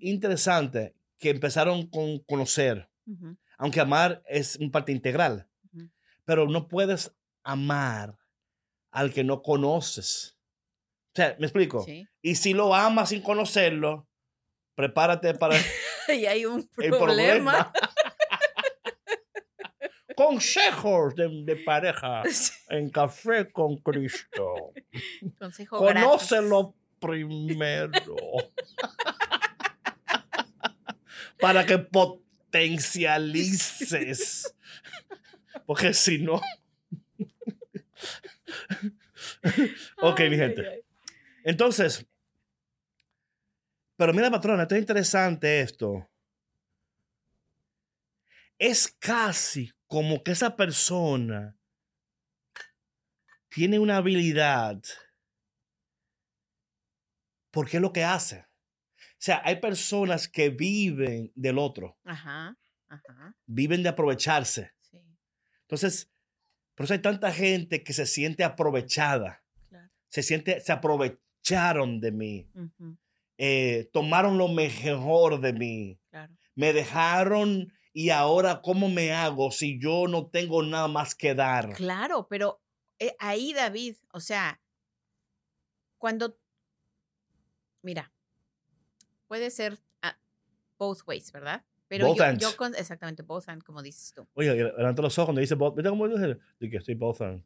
interesante 0.00 0.94
que 1.18 1.30
empezaron 1.30 1.86
con 1.86 2.18
conocer, 2.20 2.88
Ujú, 3.06 3.36
aunque 3.64 3.80
amar 3.80 4.22
es 4.26 4.56
un 4.56 4.70
parte 4.70 4.92
integral, 4.92 5.48
pero 6.26 6.46
no 6.46 6.68
puedes 6.68 7.16
amar 7.42 8.18
al 8.90 9.10
que 9.10 9.24
no 9.24 9.40
conoces. 9.40 10.36
O 11.06 11.12
sea, 11.14 11.34
¿me 11.38 11.46
explico? 11.46 11.82
Sí. 11.82 12.06
Y 12.20 12.34
si 12.34 12.52
lo 12.52 12.74
amas 12.74 13.08
sin 13.08 13.22
conocerlo, 13.22 14.06
prepárate 14.74 15.32
para 15.32 15.56
y 16.08 16.26
hay 16.26 16.44
un 16.44 16.68
problema. 16.76 16.98
problema. 16.98 17.72
Consejos 20.14 21.14
de, 21.14 21.30
de 21.44 21.56
pareja 21.56 22.22
en 22.68 22.90
Café 22.90 23.50
con 23.50 23.78
Cristo. 23.78 24.74
Consejo 25.38 25.80
gratis. 25.80 26.04
Conócelo 26.04 26.74
primero. 27.00 28.14
Para 31.40 31.64
que 31.64 31.78
potencialices. 32.54 34.54
Porque 35.66 35.92
si 35.92 36.18
no. 36.18 36.40
ok, 40.00 40.20
Ay, 40.20 40.30
mi 40.30 40.34
ay, 40.34 40.40
gente. 40.40 40.68
ay. 40.68 40.80
Entonces, 41.44 42.06
pero 43.96 44.12
mira, 44.12 44.30
patrona, 44.30 44.62
esto 44.62 44.76
es 44.76 44.80
interesante 44.80 45.60
esto. 45.60 46.08
Es 48.58 48.88
casi 48.98 49.72
como 49.86 50.22
que 50.22 50.32
esa 50.32 50.56
persona 50.56 51.56
tiene 53.48 53.78
una 53.78 53.98
habilidad 53.98 54.80
porque 57.50 57.76
es 57.76 57.82
lo 57.82 57.92
que 57.92 58.04
hace. 58.04 58.46
O 59.24 59.26
sea, 59.26 59.40
hay 59.42 59.56
personas 59.56 60.28
que 60.28 60.50
viven 60.50 61.32
del 61.34 61.56
otro, 61.56 61.96
Ajá, 62.04 62.58
ajá, 62.88 63.34
viven 63.46 63.82
de 63.82 63.88
aprovecharse. 63.88 64.70
sí, 64.82 65.02
Entonces, 65.62 66.10
por 66.74 66.84
eso 66.84 66.92
hay 66.92 66.98
tanta 67.00 67.32
gente 67.32 67.82
que 67.82 67.94
se 67.94 68.04
siente 68.04 68.44
aprovechada, 68.44 69.42
claro. 69.70 69.90
se 70.10 70.22
siente, 70.22 70.60
se 70.60 70.72
aprovecharon 70.72 72.00
de 72.00 72.12
mí. 72.12 72.50
eh, 73.38 73.88
tomaron 73.94 74.36
lo 74.36 74.48
mejor 74.48 75.40
de 75.40 75.54
mí, 75.54 75.98
claro. 76.10 76.34
me 76.54 76.74
dejaron 76.74 77.72
y 77.94 78.10
ahora 78.10 78.60
cómo 78.60 78.90
me 78.90 79.14
hago 79.14 79.50
si 79.52 79.80
yo 79.80 80.06
no 80.06 80.26
tengo 80.26 80.62
nada 80.62 80.88
más 80.88 81.14
que 81.14 81.34
dar. 81.34 81.72
Claro, 81.72 82.26
pero 82.28 82.60
eh, 82.98 83.16
ahí, 83.18 83.54
David, 83.54 83.96
o 84.12 84.20
sea, 84.20 84.60
cuando, 85.96 86.38
mira, 87.80 88.13
puede 89.26 89.50
ser 89.50 89.78
ah, 90.02 90.16
both 90.78 91.00
ways, 91.06 91.30
¿verdad? 91.32 91.64
Pero 91.86 92.06
Both 92.08 92.16
yo, 92.18 92.24
ends. 92.24 92.42
yo 92.42 92.56
con, 92.56 92.74
exactamente, 92.74 93.22
both 93.22 93.48
and, 93.48 93.62
como 93.62 93.82
dices 93.82 94.12
tú. 94.14 94.26
Oye, 94.34 94.54
levanta 94.54 95.02
los 95.02 95.16
ojos 95.18 95.26
cuando 95.28 95.40
dice 95.40 95.54
both. 95.54 95.76
¿Viste 95.76 95.90
cómo 95.90 96.08
dice? 96.08 96.38
De 96.58 96.70
que 96.70 96.78
estoy 96.78 96.94
both 96.94 97.20
on. 97.20 97.44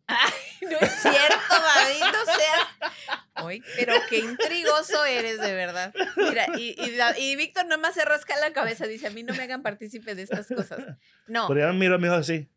No 0.61 0.77
es 0.81 0.93
cierto, 1.03 1.55
David, 1.75 2.01
no 2.01 2.25
seas. 2.25 3.23
Ay, 3.35 3.63
pero 3.77 3.95
qué 4.09 4.19
intrigoso 4.19 5.05
eres, 5.05 5.41
de 5.41 5.55
verdad. 5.55 5.93
Mira, 6.17 6.47
y, 6.57 6.75
y, 6.81 6.99
y 7.23 7.37
Víctor 7.37 7.67
nomás 7.67 7.95
se 7.95 8.05
rasca 8.05 8.37
la 8.39 8.53
cabeza, 8.53 8.87
dice, 8.87 9.07
a 9.07 9.11
mí 9.11 9.23
no 9.23 9.35
me 9.35 9.43
hagan 9.43 9.63
partícipe 9.63 10.15
de 10.15 10.23
estas 10.23 10.49
cosas. 10.49 10.97
No, 11.27 11.47
Pero 11.49 11.61
ya 11.61 11.73
miro 11.73 11.95
a 11.95 11.99
mi 11.99 12.07
hijo 12.07 12.15
así. 12.15 12.49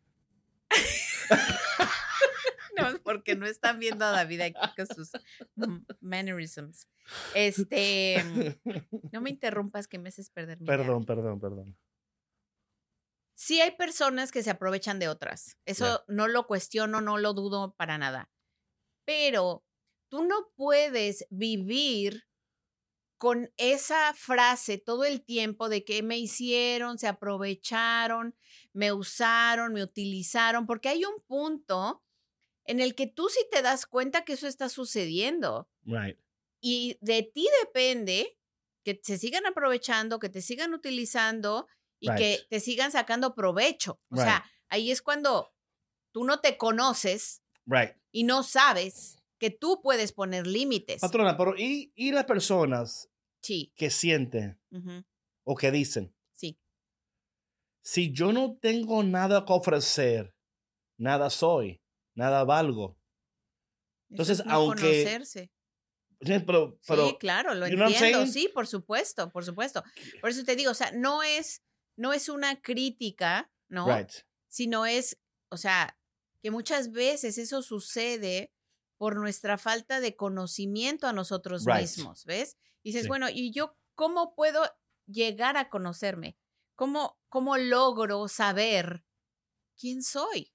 porque 3.12 3.36
no 3.36 3.46
están 3.46 3.78
viendo 3.78 4.04
a 4.04 4.10
David 4.10 4.40
aquí 4.40 4.74
con 4.76 4.86
sus 4.86 5.10
mm, 5.56 5.84
mannerisms. 6.00 6.88
Este, 7.34 8.22
no 9.12 9.20
me 9.20 9.30
interrumpas 9.30 9.86
que 9.86 9.98
me 9.98 10.08
haces 10.08 10.30
perder 10.30 10.60
mi. 10.60 10.66
Perdón, 10.66 11.04
perdón, 11.04 11.40
perdón. 11.40 11.76
Sí 13.34 13.60
hay 13.60 13.72
personas 13.72 14.32
que 14.32 14.42
se 14.42 14.50
aprovechan 14.50 14.98
de 14.98 15.08
otras. 15.08 15.58
Eso 15.66 16.04
no 16.06 16.28
lo 16.28 16.46
cuestiono, 16.46 17.00
no 17.00 17.18
lo 17.18 17.34
dudo 17.34 17.74
para 17.76 17.98
nada. 17.98 18.30
Pero 19.04 19.64
tú 20.08 20.24
no 20.24 20.52
puedes 20.54 21.26
vivir 21.30 22.24
con 23.18 23.52
esa 23.56 24.14
frase 24.14 24.78
todo 24.78 25.04
el 25.04 25.24
tiempo 25.24 25.68
de 25.68 25.84
que 25.84 26.02
me 26.02 26.18
hicieron, 26.18 26.98
se 26.98 27.08
aprovecharon, 27.08 28.34
me 28.72 28.92
usaron, 28.92 29.72
me 29.72 29.82
utilizaron, 29.82 30.66
porque 30.66 30.88
hay 30.88 31.04
un 31.04 31.20
punto 31.26 32.02
en 32.66 32.80
el 32.80 32.94
que 32.94 33.06
tú 33.06 33.28
sí 33.28 33.40
te 33.50 33.62
das 33.62 33.86
cuenta 33.86 34.24
que 34.24 34.34
eso 34.34 34.46
está 34.46 34.68
sucediendo. 34.68 35.68
Right. 35.84 36.18
Y 36.60 36.96
de 37.00 37.22
ti 37.24 37.48
depende 37.64 38.38
que 38.84 39.00
se 39.02 39.18
sigan 39.18 39.46
aprovechando, 39.46 40.18
que 40.18 40.28
te 40.28 40.42
sigan 40.42 40.74
utilizando 40.74 41.66
y 42.00 42.08
que 42.16 42.40
te 42.50 42.60
sigan 42.60 42.90
sacando 42.92 43.34
provecho. 43.34 44.00
O 44.10 44.16
Right. 44.16 44.24
sea, 44.24 44.44
ahí 44.68 44.90
es 44.90 45.02
cuando 45.02 45.52
tú 46.12 46.24
no 46.24 46.40
te 46.40 46.56
conoces 46.56 47.42
Right. 47.66 47.96
y 48.10 48.24
no 48.24 48.42
sabes 48.42 49.18
que 49.38 49.50
tú 49.50 49.80
puedes 49.82 50.12
poner 50.12 50.46
límites. 50.46 51.00
Patrona, 51.00 51.36
pero 51.36 51.54
¿y, 51.56 51.92
y 51.96 52.12
las 52.12 52.24
personas 52.24 53.08
Sí, 53.40 53.72
que 53.74 53.90
sienten 53.90 54.60
o 55.44 55.56
que 55.56 55.72
dicen, 55.72 56.14
sí, 56.32 56.60
si 57.82 58.12
yo 58.12 58.32
no 58.32 58.56
tengo 58.60 59.02
nada 59.02 59.44
que 59.44 59.52
ofrecer, 59.52 60.36
nada 60.96 61.28
soy, 61.28 61.81
nada 62.14 62.44
valgo? 62.44 62.96
Eso 64.10 64.10
Entonces, 64.10 64.38
es 64.40 64.46
no 64.46 64.52
aunque- 64.54 64.82
conocerse. 64.82 65.50
Sí, 66.24 66.38
Pero, 66.46 66.78
pero 66.86 67.08
sí, 67.08 67.16
claro, 67.18 67.52
lo 67.54 67.66
entiendo. 67.66 68.26
Sí, 68.28 68.48
por 68.54 68.68
supuesto, 68.68 69.30
por 69.32 69.44
supuesto. 69.44 69.82
Por 70.20 70.30
eso 70.30 70.44
te 70.44 70.54
digo, 70.54 70.70
o 70.70 70.74
sea, 70.74 70.92
no 70.92 71.24
es, 71.24 71.62
no 71.96 72.12
es 72.12 72.28
una 72.28 72.60
crítica, 72.62 73.50
¿no? 73.68 73.88
right. 73.88 74.08
sino 74.48 74.86
es, 74.86 75.18
o 75.50 75.56
sea, 75.56 75.98
que 76.40 76.52
muchas 76.52 76.92
veces 76.92 77.38
eso 77.38 77.60
sucede 77.62 78.52
por 78.98 79.16
nuestra 79.16 79.58
falta 79.58 79.98
de 79.98 80.14
conocimiento 80.14 81.08
a 81.08 81.12
nosotros 81.12 81.64
Right. 81.64 81.80
mismos, 81.80 82.24
¿ves? 82.24 82.56
Y 82.84 82.90
dices, 82.90 83.02
Sí. 83.02 83.08
bueno, 83.08 83.28
¿y 83.28 83.50
yo 83.50 83.76
cómo 83.96 84.34
puedo 84.36 84.62
llegar 85.06 85.56
a 85.56 85.70
conocerme? 85.70 86.36
¿Cómo, 86.76 87.18
cómo 87.30 87.56
logro 87.56 88.28
saber 88.28 89.04
quién 89.76 90.04
soy? 90.04 90.51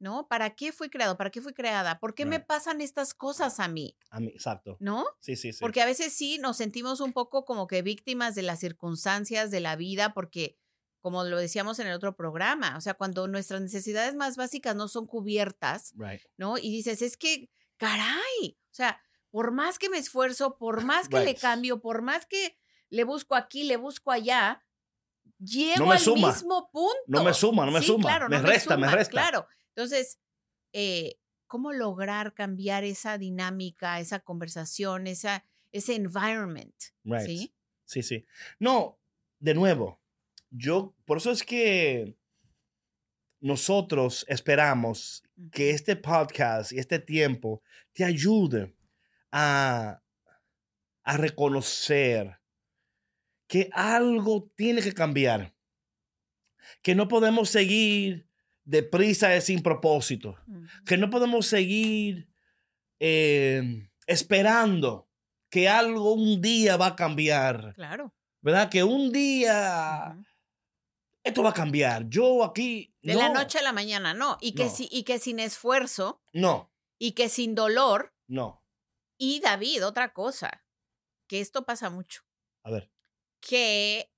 ¿No? 0.00 0.26
¿Para 0.26 0.50
qué 0.56 0.72
fui 0.72 0.90
creado? 0.90 1.16
¿Para 1.16 1.30
qué 1.30 1.40
fui 1.40 1.54
creada? 1.54 2.00
¿Por 2.00 2.14
qué 2.14 2.26
me 2.26 2.40
pasan 2.40 2.80
estas 2.80 3.14
cosas 3.14 3.60
a 3.60 3.68
mí? 3.68 3.96
A 4.10 4.18
mí, 4.18 4.28
exacto. 4.28 4.76
¿No? 4.80 5.06
Sí, 5.20 5.36
sí, 5.36 5.52
sí. 5.52 5.60
Porque 5.60 5.80
a 5.80 5.86
veces 5.86 6.12
sí 6.12 6.38
nos 6.38 6.56
sentimos 6.56 7.00
un 7.00 7.12
poco 7.12 7.44
como 7.44 7.66
que 7.66 7.82
víctimas 7.82 8.34
de 8.34 8.42
las 8.42 8.58
circunstancias 8.58 9.50
de 9.50 9.60
la 9.60 9.76
vida, 9.76 10.12
porque 10.12 10.58
como 11.00 11.22
lo 11.22 11.38
decíamos 11.38 11.78
en 11.78 11.86
el 11.86 11.92
otro 11.92 12.16
programa, 12.16 12.76
o 12.76 12.80
sea, 12.80 12.94
cuando 12.94 13.28
nuestras 13.28 13.60
necesidades 13.60 14.14
más 14.14 14.36
básicas 14.36 14.74
no 14.74 14.88
son 14.88 15.06
cubiertas, 15.06 15.92
Right. 15.96 16.22
¿no? 16.38 16.56
Y 16.56 16.70
dices, 16.70 17.02
es 17.02 17.18
que, 17.18 17.50
caray, 17.76 18.58
o 18.70 18.74
sea, 18.74 19.00
por 19.30 19.52
más 19.52 19.78
que 19.78 19.90
me 19.90 19.98
esfuerzo, 19.98 20.56
por 20.56 20.76
más 20.84 21.08
que 21.08 21.20
le 21.20 21.34
cambio, 21.34 21.80
por 21.80 22.00
más 22.00 22.24
que 22.24 22.56
le 22.88 23.04
busco 23.04 23.34
aquí, 23.34 23.64
le 23.64 23.76
busco 23.76 24.12
allá, 24.12 24.63
llego 25.44 25.86
me 25.86 25.94
al 25.94 26.00
suma. 26.00 26.28
mismo 26.32 26.68
punto. 26.72 26.94
No 27.06 27.24
me 27.24 27.34
suma, 27.34 27.66
no 27.66 27.72
me 27.72 27.80
Sí, 27.80 27.86
suma. 27.86 28.08
claro, 28.08 28.28
me 28.28 28.38
no 28.38 28.42
resta, 28.46 28.76
me 28.76 28.86
suma, 28.86 28.96
resta. 28.96 29.10
Claro. 29.12 29.46
Entonces, 29.68 30.18
eh, 30.72 31.18
¿cómo 31.46 31.72
lograr 31.72 32.34
cambiar 32.34 32.84
esa 32.84 33.18
dinámica, 33.18 34.00
esa 34.00 34.20
conversación, 34.20 35.06
esa, 35.06 35.44
ese 35.72 35.94
environment? 35.94 36.74
Right. 37.04 37.26
¿Sí? 37.26 37.54
Sí, 37.84 38.02
sí. 38.02 38.26
No, 38.58 38.98
de 39.38 39.54
nuevo, 39.54 40.00
yo, 40.50 40.94
por 41.04 41.18
eso 41.18 41.30
es 41.30 41.42
que 41.42 42.16
nosotros 43.40 44.24
esperamos 44.28 45.22
que 45.52 45.70
este 45.70 45.96
podcast 45.96 46.72
y 46.72 46.78
este 46.78 46.98
tiempo 46.98 47.62
te 47.92 48.04
ayude 48.04 48.74
a, 49.30 50.02
a 51.02 51.16
reconocer 51.16 52.38
que 53.46 53.68
algo 53.72 54.50
tiene 54.56 54.80
que 54.82 54.92
cambiar, 54.92 55.54
que 56.82 56.94
no 56.94 57.08
podemos 57.08 57.50
seguir 57.50 58.28
deprisa 58.64 59.36
y 59.36 59.40
sin 59.40 59.62
propósito, 59.62 60.36
que 60.86 60.96
no 60.96 61.10
podemos 61.10 61.46
seguir 61.46 62.28
eh, 63.00 63.88
esperando 64.06 65.08
que 65.50 65.68
algo 65.68 66.14
un 66.14 66.40
día 66.40 66.76
va 66.76 66.86
a 66.88 66.96
cambiar, 66.96 67.74
Claro. 67.74 68.14
¿verdad? 68.40 68.70
Que 68.70 68.82
un 68.82 69.12
día 69.12 70.16
esto 71.22 71.42
va 71.42 71.50
a 71.50 71.54
cambiar. 71.54 72.08
Yo 72.08 72.44
aquí. 72.44 72.94
De 73.02 73.14
no, 73.14 73.20
la 73.20 73.28
noche 73.30 73.58
a 73.58 73.62
la 73.62 73.72
mañana, 73.72 74.14
no. 74.14 74.36
Y 74.40 74.52
que, 74.54 74.64
No. 74.64 74.70
si- 74.70 74.88
y 74.90 75.04
que 75.04 75.18
sin 75.18 75.38
esfuerzo 75.38 76.22
No, 76.32 76.70
y 76.98 77.12
que 77.12 77.28
sin 77.28 77.54
dolor. 77.54 78.14
no. 78.26 78.62
Y 79.16 79.40
David, 79.40 79.86
otra 79.86 80.12
cosa, 80.12 80.64
que 81.28 81.40
esto 81.40 81.64
pasa 81.64 81.88
mucho, 81.88 82.22
A 82.64 82.70
ver. 82.72 82.90
Que 83.46 84.10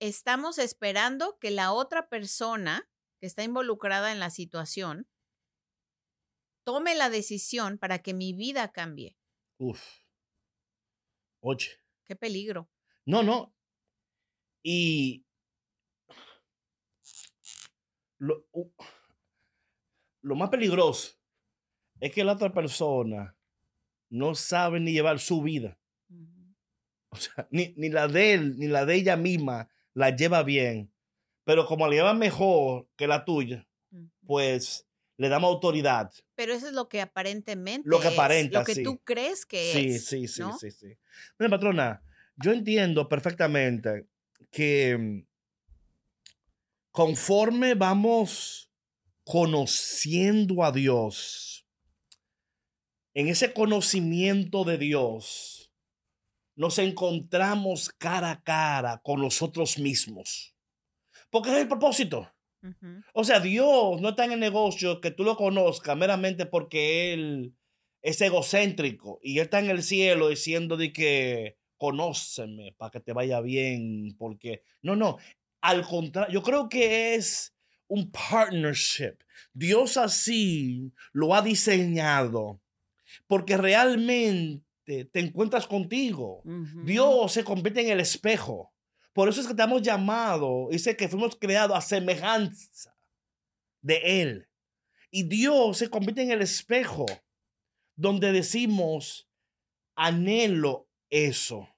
estamos 0.00 0.58
esperando 0.58 1.38
que 1.38 1.50
la 1.50 1.72
otra 1.72 2.08
persona 2.08 2.88
que 3.20 3.26
está 3.26 3.44
involucrada 3.44 4.12
en 4.12 4.18
la 4.18 4.30
situación 4.30 5.08
tome 6.64 6.94
la 6.94 7.10
decisión 7.10 7.78
para 7.78 8.00
que 8.00 8.12
mi 8.12 8.32
vida 8.32 8.72
cambie. 8.72 9.16
Uf. 9.58 9.82
Oye. 11.42 11.68
Qué 12.06 12.16
peligro. 12.16 12.68
No, 13.06 13.22
no. 13.22 13.54
Y 14.64 15.24
lo, 18.18 18.46
lo 20.22 20.34
más 20.34 20.50
peligroso 20.50 21.16
es 22.00 22.12
que 22.12 22.24
la 22.24 22.32
otra 22.32 22.52
persona 22.52 23.36
no 24.10 24.34
sabe 24.34 24.80
ni 24.80 24.92
llevar 24.92 25.20
su 25.20 25.40
vida. 25.40 25.79
O 27.12 27.16
sea, 27.16 27.48
ni, 27.50 27.74
ni 27.76 27.88
la 27.88 28.06
de 28.06 28.34
él, 28.34 28.56
ni 28.58 28.68
la 28.68 28.86
de 28.86 28.94
ella 28.94 29.16
misma 29.16 29.68
la 29.94 30.14
lleva 30.14 30.42
bien. 30.44 30.92
Pero 31.44 31.66
como 31.66 31.88
la 31.88 31.94
lleva 31.94 32.14
mejor 32.14 32.86
que 32.96 33.08
la 33.08 33.24
tuya, 33.24 33.66
pues 34.26 34.86
le 35.16 35.28
damos 35.28 35.48
autoridad. 35.48 36.12
Pero 36.36 36.52
eso 36.54 36.68
es 36.68 36.72
lo 36.72 36.88
que 36.88 37.00
aparentemente 37.00 37.88
Lo 37.88 38.00
que 38.00 38.08
es, 38.08 38.14
aparenta, 38.14 38.60
lo 38.60 38.64
que 38.64 38.74
sí. 38.76 38.82
tú 38.84 38.98
crees 39.04 39.44
que 39.44 39.72
Sí, 39.72 39.86
es. 39.88 40.04
sí, 40.06 40.28
sí, 40.28 40.40
¿no? 40.40 40.56
sí, 40.56 40.70
sí. 40.70 40.96
Mira, 41.38 41.50
patrona, 41.50 42.02
yo 42.36 42.52
entiendo 42.52 43.08
perfectamente 43.08 44.06
que 44.52 44.96
mm, 44.96 45.26
conforme 46.92 47.74
vamos 47.74 48.70
conociendo 49.24 50.62
a 50.64 50.72
Dios, 50.72 51.66
en 53.14 53.28
ese 53.28 53.52
conocimiento 53.52 54.64
de 54.64 54.78
Dios, 54.78 55.59
nos 56.56 56.78
encontramos 56.78 57.90
cara 57.90 58.30
a 58.30 58.42
cara 58.42 59.00
con 59.02 59.20
nosotros 59.20 59.78
mismos. 59.78 60.54
Porque 61.30 61.50
es 61.50 61.56
el 61.56 61.68
propósito. 61.68 62.30
O 63.14 63.24
sea, 63.24 63.40
Dios 63.40 64.00
no 64.00 64.10
está 64.10 64.26
en 64.26 64.32
el 64.32 64.40
negocio 64.40 65.00
que 65.00 65.10
tú 65.10 65.24
lo 65.24 65.36
conozcas 65.36 65.96
meramente 65.96 66.44
porque 66.44 67.12
Él 67.14 67.54
es 68.02 68.20
egocéntrico 68.20 69.18
y 69.22 69.38
Él 69.38 69.44
está 69.44 69.60
en 69.60 69.70
el 69.70 69.82
cielo 69.82 70.28
diciendo 70.28 70.76
de 70.76 70.92
que 70.92 71.56
conóceme 71.78 72.74
para 72.76 72.90
que 72.90 73.00
te 73.00 73.14
vaya 73.14 73.40
bien, 73.40 74.14
porque 74.18 74.62
no, 74.82 74.96
no, 74.96 75.16
al 75.62 75.86
contrario, 75.86 76.34
yo 76.34 76.42
creo 76.42 76.68
que 76.68 77.14
es 77.14 77.54
un 77.88 78.10
partnership. 78.10 79.16
Dios 79.54 79.96
así 79.96 80.92
lo 81.12 81.34
ha 81.34 81.40
diseñado 81.40 82.60
porque 83.26 83.56
realmente 83.56 84.62
te 85.04 85.20
encuentras 85.20 85.66
contigo. 85.66 86.42
Dios 86.84 87.32
se 87.32 87.44
convierte 87.44 87.80
en 87.82 87.90
el 87.90 88.00
espejo. 88.00 88.72
Por 89.12 89.28
eso 89.28 89.40
es 89.40 89.46
que 89.46 89.52
estamos 89.52 89.82
llamados, 89.82 90.70
dice 90.70 90.96
que 90.96 91.08
fuimos 91.08 91.36
creados 91.36 91.76
a 91.76 91.80
semejanza 91.80 92.96
de 93.80 94.22
Él. 94.22 94.48
Y 95.10 95.24
Dios 95.24 95.78
se 95.78 95.90
convierte 95.90 96.22
en 96.22 96.30
el 96.30 96.42
espejo 96.42 97.06
donde 97.96 98.32
decimos, 98.32 99.28
anhelo 99.96 100.88
eso. 101.10 101.68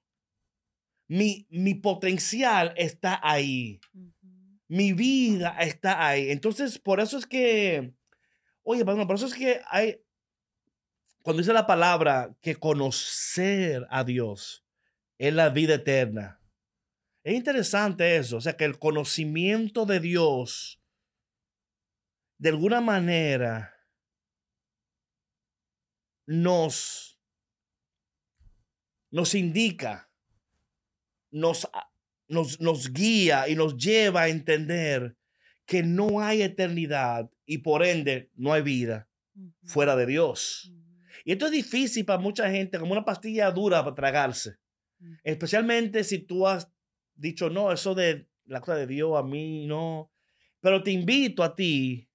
Mi, 1.08 1.46
mi 1.50 1.74
potencial 1.74 2.74
está 2.76 3.20
ahí. 3.22 3.80
Mi 4.68 4.92
vida 4.92 5.56
está 5.60 6.06
ahí. 6.06 6.30
Entonces, 6.30 6.78
por 6.78 7.00
eso 7.00 7.18
es 7.18 7.26
que, 7.26 7.94
oye, 8.62 8.84
perdón, 8.84 9.06
por 9.06 9.16
eso 9.16 9.26
es 9.26 9.34
que 9.34 9.60
hay, 9.68 10.01
cuando 11.22 11.40
dice 11.40 11.52
la 11.52 11.66
palabra 11.66 12.36
que 12.40 12.56
conocer 12.56 13.86
a 13.90 14.04
Dios 14.04 14.64
es 15.18 15.32
la 15.32 15.50
vida 15.50 15.74
eterna. 15.74 16.40
Es 17.22 17.34
interesante 17.34 18.16
eso, 18.16 18.38
o 18.38 18.40
sea, 18.40 18.56
que 18.56 18.64
el 18.64 18.78
conocimiento 18.78 19.86
de 19.86 20.00
Dios, 20.00 20.80
de 22.38 22.48
alguna 22.48 22.80
manera, 22.80 23.72
nos, 26.26 27.20
nos 29.12 29.34
indica, 29.36 30.10
nos, 31.30 31.68
nos, 32.26 32.60
nos 32.60 32.92
guía 32.92 33.48
y 33.48 33.54
nos 33.54 33.76
lleva 33.76 34.22
a 34.22 34.28
entender 34.28 35.16
que 35.66 35.84
no 35.84 36.20
hay 36.20 36.42
eternidad 36.42 37.30
y 37.46 37.58
por 37.58 37.84
ende 37.84 38.32
no 38.34 38.52
hay 38.52 38.62
vida 38.62 39.08
fuera 39.64 39.94
de 39.94 40.06
Dios. 40.06 40.72
Y 41.24 41.32
esto 41.32 41.46
es 41.46 41.52
difícil 41.52 42.04
para 42.04 42.18
mucha 42.18 42.50
gente, 42.50 42.78
como 42.78 42.92
una 42.92 43.04
pastilla 43.04 43.50
dura 43.50 43.82
para 43.82 43.94
tragarse. 43.94 44.58
Ujú. 45.00 45.14
Especialmente 45.22 46.04
si 46.04 46.18
tú 46.18 46.46
has 46.46 46.70
dicho, 47.14 47.50
no, 47.50 47.72
eso 47.72 47.94
de 47.94 48.28
la 48.44 48.60
cosa 48.60 48.76
de 48.76 48.86
Dios 48.86 49.16
a 49.16 49.22
mí 49.22 49.66
no. 49.66 50.10
Pero 50.60 50.82
te 50.82 50.90
invito 50.90 51.42
a 51.42 51.54
ti 51.54 52.08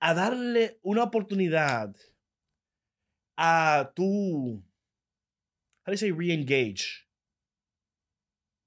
a 0.00 0.14
darle 0.14 0.78
una 0.82 1.02
oportunidad 1.04 1.94
a 3.36 3.92
tu, 3.94 4.64
how 5.84 5.86
do 5.86 5.92
you 5.92 5.96
say 5.96 6.10
re-engage? 6.10 7.06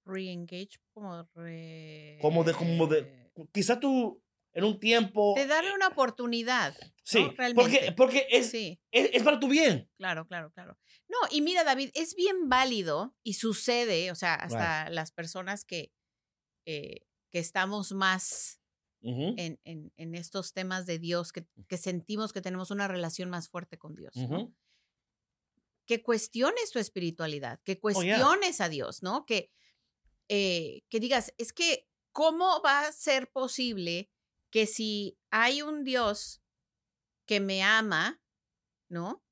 Re-engage 0.06 0.80
como 0.94 1.28
re... 1.36 2.18
Como 2.22 2.44
de, 2.44 2.54
como 2.54 2.88
de, 2.88 3.32
quizá 3.52 3.80
tú 3.80 4.22
en 4.54 4.64
un 4.64 4.80
tiempo, 4.80 5.34
De 5.36 5.48
darle 5.48 5.74
una 5.74 5.88
oportunidad. 5.88 6.76
¿no? 6.80 6.88
sí, 7.04 7.20
Realmente. 7.38 7.54
porque, 7.56 7.92
porque 7.94 8.28
es, 8.30 8.50
Sí, 8.52 8.80
es, 8.92 9.10
es 9.14 9.24
para 9.24 9.40
tu 9.40 9.48
bien. 9.48 9.90
claro, 9.98 10.28
claro, 10.28 10.52
claro. 10.52 10.78
No, 11.08 11.18
y 11.32 11.42
mira, 11.42 11.64
David, 11.64 11.92
es 11.94 12.16
bien 12.16 12.50
válido 12.50 13.16
y 13.24 13.34
sucede, 13.36 14.12
o 14.12 14.16
sea, 14.16 14.36
hasta 14.36 14.90
las 14.90 15.12
personas 15.12 15.64
que, 15.66 15.92
eh, 16.66 17.06
que 17.32 17.40
estamos 17.40 17.92
más 17.94 18.60
Ujú, 19.04 19.34
en, 19.38 19.60
en- 19.64 19.92
en 19.98 20.16
estos 20.16 20.54
temas 20.54 20.86
de 20.86 21.00
Dios, 21.00 21.32
que, 21.32 21.48
que 21.68 21.78
sentimos 21.78 22.34
que 22.34 22.42
tenemos 22.42 22.70
una 22.72 22.88
relación 22.88 23.30
más 23.30 23.50
fuerte 23.50 23.78
con 23.78 23.96
Dios, 23.96 24.16
¿no? 24.16 24.24
ujú. 24.44 24.56
que 25.88 26.04
cuestiones 26.04 26.72
tu 26.72 26.80
espiritualidad, 26.80 27.60
que 27.64 27.80
Oh, 27.84 28.04
yeah. 28.04 28.18
cuestiones 28.20 28.62
a 28.62 28.70
Dios, 28.70 29.02
¿no? 29.04 29.26
Que, 29.26 29.52
eh, 30.30 30.84
que 30.90 31.00
digas, 31.00 31.34
es 31.38 31.52
que, 31.52 31.88
¿cómo 32.14 32.62
va 32.62 32.88
a 32.88 32.92
ser 32.92 33.30
posible 33.32 34.10
que 34.52 34.68
si 34.68 35.18
hay 35.32 35.62
un 35.62 35.84
Dios 35.84 36.42
que 37.28 37.40
me 37.40 37.64
ama, 37.64 38.22
¿no? 38.90 39.24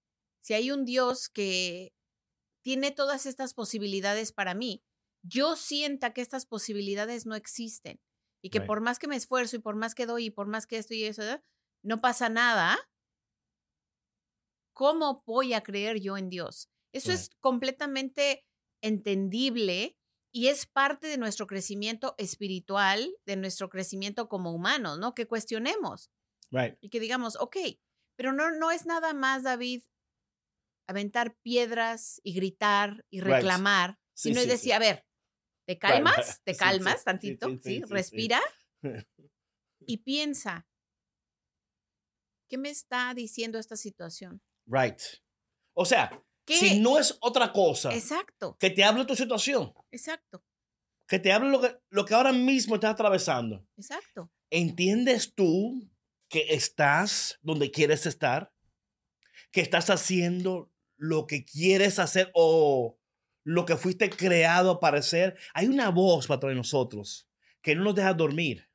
Si 0.43 0.53
hay 0.53 0.71
un 0.71 0.85
Dios 0.85 1.29
que 1.29 1.93
tiene 2.63 2.91
todas 2.91 3.25
estas 3.25 3.53
posibilidades 3.53 4.31
para 4.31 4.53
mí, 4.53 4.83
yo 5.23 5.55
sienta 5.55 6.13
que 6.13 6.21
estas 6.21 6.45
posibilidades 6.45 7.25
no 7.25 7.35
existen 7.35 8.01
y 8.41 8.49
que 8.51 8.59
Right. 8.59 8.67
por 8.67 8.81
más 8.81 8.99
que 8.99 9.07
me 9.07 9.17
esfuerzo 9.17 9.57
y 9.57 9.59
por 9.59 9.75
más 9.75 9.95
que 9.95 10.05
doy 10.05 10.27
y 10.27 10.31
por 10.31 10.47
más 10.47 10.67
que 10.67 10.77
esto 10.77 10.93
y 10.93 11.03
eso, 11.05 11.23
no 11.83 11.99
pasa 11.99 12.29
nada, 12.29 12.77
¿cómo 14.73 15.21
voy 15.25 15.53
a 15.53 15.61
creer 15.61 15.99
yo 15.99 16.17
en 16.17 16.29
Dios? 16.29 16.69
Eso 16.93 17.11
es 17.11 17.29
completamente 17.39 18.45
entendible 18.81 19.98
y 20.31 20.47
es 20.47 20.65
parte 20.67 21.07
de 21.07 21.17
nuestro 21.17 21.47
crecimiento 21.47 22.15
espiritual, 22.17 23.15
de 23.25 23.35
nuestro 23.35 23.69
crecimiento 23.69 24.27
como 24.29 24.51
humanos, 24.51 24.99
¿no? 24.99 25.13
Que 25.15 25.27
cuestionemos 25.27 26.11
Right. 26.51 26.77
y 26.81 26.89
que 26.89 26.99
digamos, 26.99 27.35
ok, 27.37 27.57
pero 28.15 28.33
no, 28.33 28.51
no 28.51 28.71
es 28.71 28.85
nada 28.85 29.13
más, 29.13 29.43
David, 29.43 29.83
aventar 30.87 31.35
piedras 31.43 32.19
y 32.23 32.33
gritar 32.33 33.05
y 33.09 33.21
Right. 33.21 33.35
reclamar, 33.35 33.99
Sí, 34.13 34.29
sino 34.29 34.39
es 34.39 34.45
sí, 34.45 34.49
decir, 34.51 34.69
sí. 34.69 34.71
a 34.73 34.79
ver, 34.79 35.05
¿te 35.67 35.73
Right, 35.73 35.81
calmas? 35.81 36.17
right. 36.17 36.43
¿Te 36.45 36.55
calmas 36.57 37.03
tantito? 37.03 37.47
sí. 37.61 37.81
Respira 37.87 38.41
y 39.85 39.97
piensa, 39.97 40.67
¿qué 42.49 42.57
me 42.57 42.69
está 42.69 43.13
diciendo 43.13 43.59
esta 43.59 43.75
situación? 43.75 44.41
Right. 44.67 45.01
O 45.75 45.85
sea, 45.85 46.21
¿Qué? 46.49 46.55
si 46.59 46.79
no 46.79 46.97
es 46.97 47.17
otra 47.21 47.51
cosa 47.53 47.93
Exacto, 47.93 48.57
que 48.59 48.69
te 48.71 48.83
hable 48.83 49.05
tu 49.05 49.15
situación, 49.15 49.71
exacto, 49.91 50.43
que 51.07 51.19
te 51.19 51.31
hable 51.31 51.49
lo 51.51 51.61
que, 51.61 51.77
lo 51.89 52.05
que 52.05 52.15
ahora 52.15 52.33
mismo 52.33 52.75
estás 52.75 52.91
atravesando, 52.91 53.65
exacto. 53.77 54.31
¿entiendes 54.49 55.33
tú 55.35 55.87
que 56.27 56.47
estás 56.55 57.37
donde 57.43 57.69
quieres 57.71 58.05
estar? 58.05 58.51
¿Que 59.51 59.61
estás 59.61 59.89
haciendo 59.89 60.71
lo 60.97 61.25
que 61.27 61.45
quieres 61.45 61.99
hacer 61.99 62.31
o 62.33 62.99
lo 63.43 63.65
que 63.65 63.77
fuiste 63.77 64.09
creado 64.09 64.79
para 64.79 64.99
hacer? 64.99 65.37
Hay 65.53 65.67
una 65.67 65.89
voz 65.89 66.27
para 66.27 66.53
nosotros 66.55 67.27
que 67.61 67.75
no 67.75 67.83
nos 67.83 67.95
deja 67.95 68.13
dormir. 68.13 68.69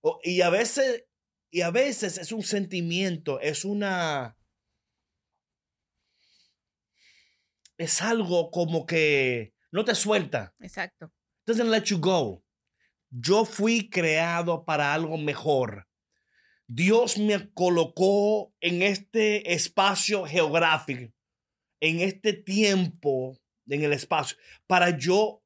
O- 0.00 0.20
y 0.22 0.40
a 0.42 0.50
veces, 0.50 1.04
y 1.50 1.60
a 1.62 1.70
veces 1.70 2.16
es 2.18 2.32
un 2.32 2.42
sentimiento, 2.42 3.40
es 3.40 3.64
una... 3.64 4.37
Es 7.78 8.02
algo 8.02 8.50
como 8.50 8.84
que 8.84 9.54
no 9.72 9.84
te 9.84 9.94
suelta. 9.94 10.52
Exacto. 10.60 11.10
doesn't 11.46 11.70
let 11.70 11.84
you 11.84 11.98
go. 11.98 12.44
yo 13.10 13.44
fui 13.46 13.88
creado 13.88 14.64
para 14.64 14.92
algo 14.92 15.16
mejor. 15.16 15.88
Dios 16.66 17.16
me 17.16 17.50
colocó 17.54 18.52
en 18.60 18.82
este 18.82 19.54
espacio 19.54 20.26
geográfico, 20.26 21.14
en 21.80 22.00
este 22.00 22.34
tiempo, 22.34 23.38
en 23.66 23.84
el 23.84 23.94
espacio, 23.94 24.36
para 24.66 24.90
yo 24.90 25.42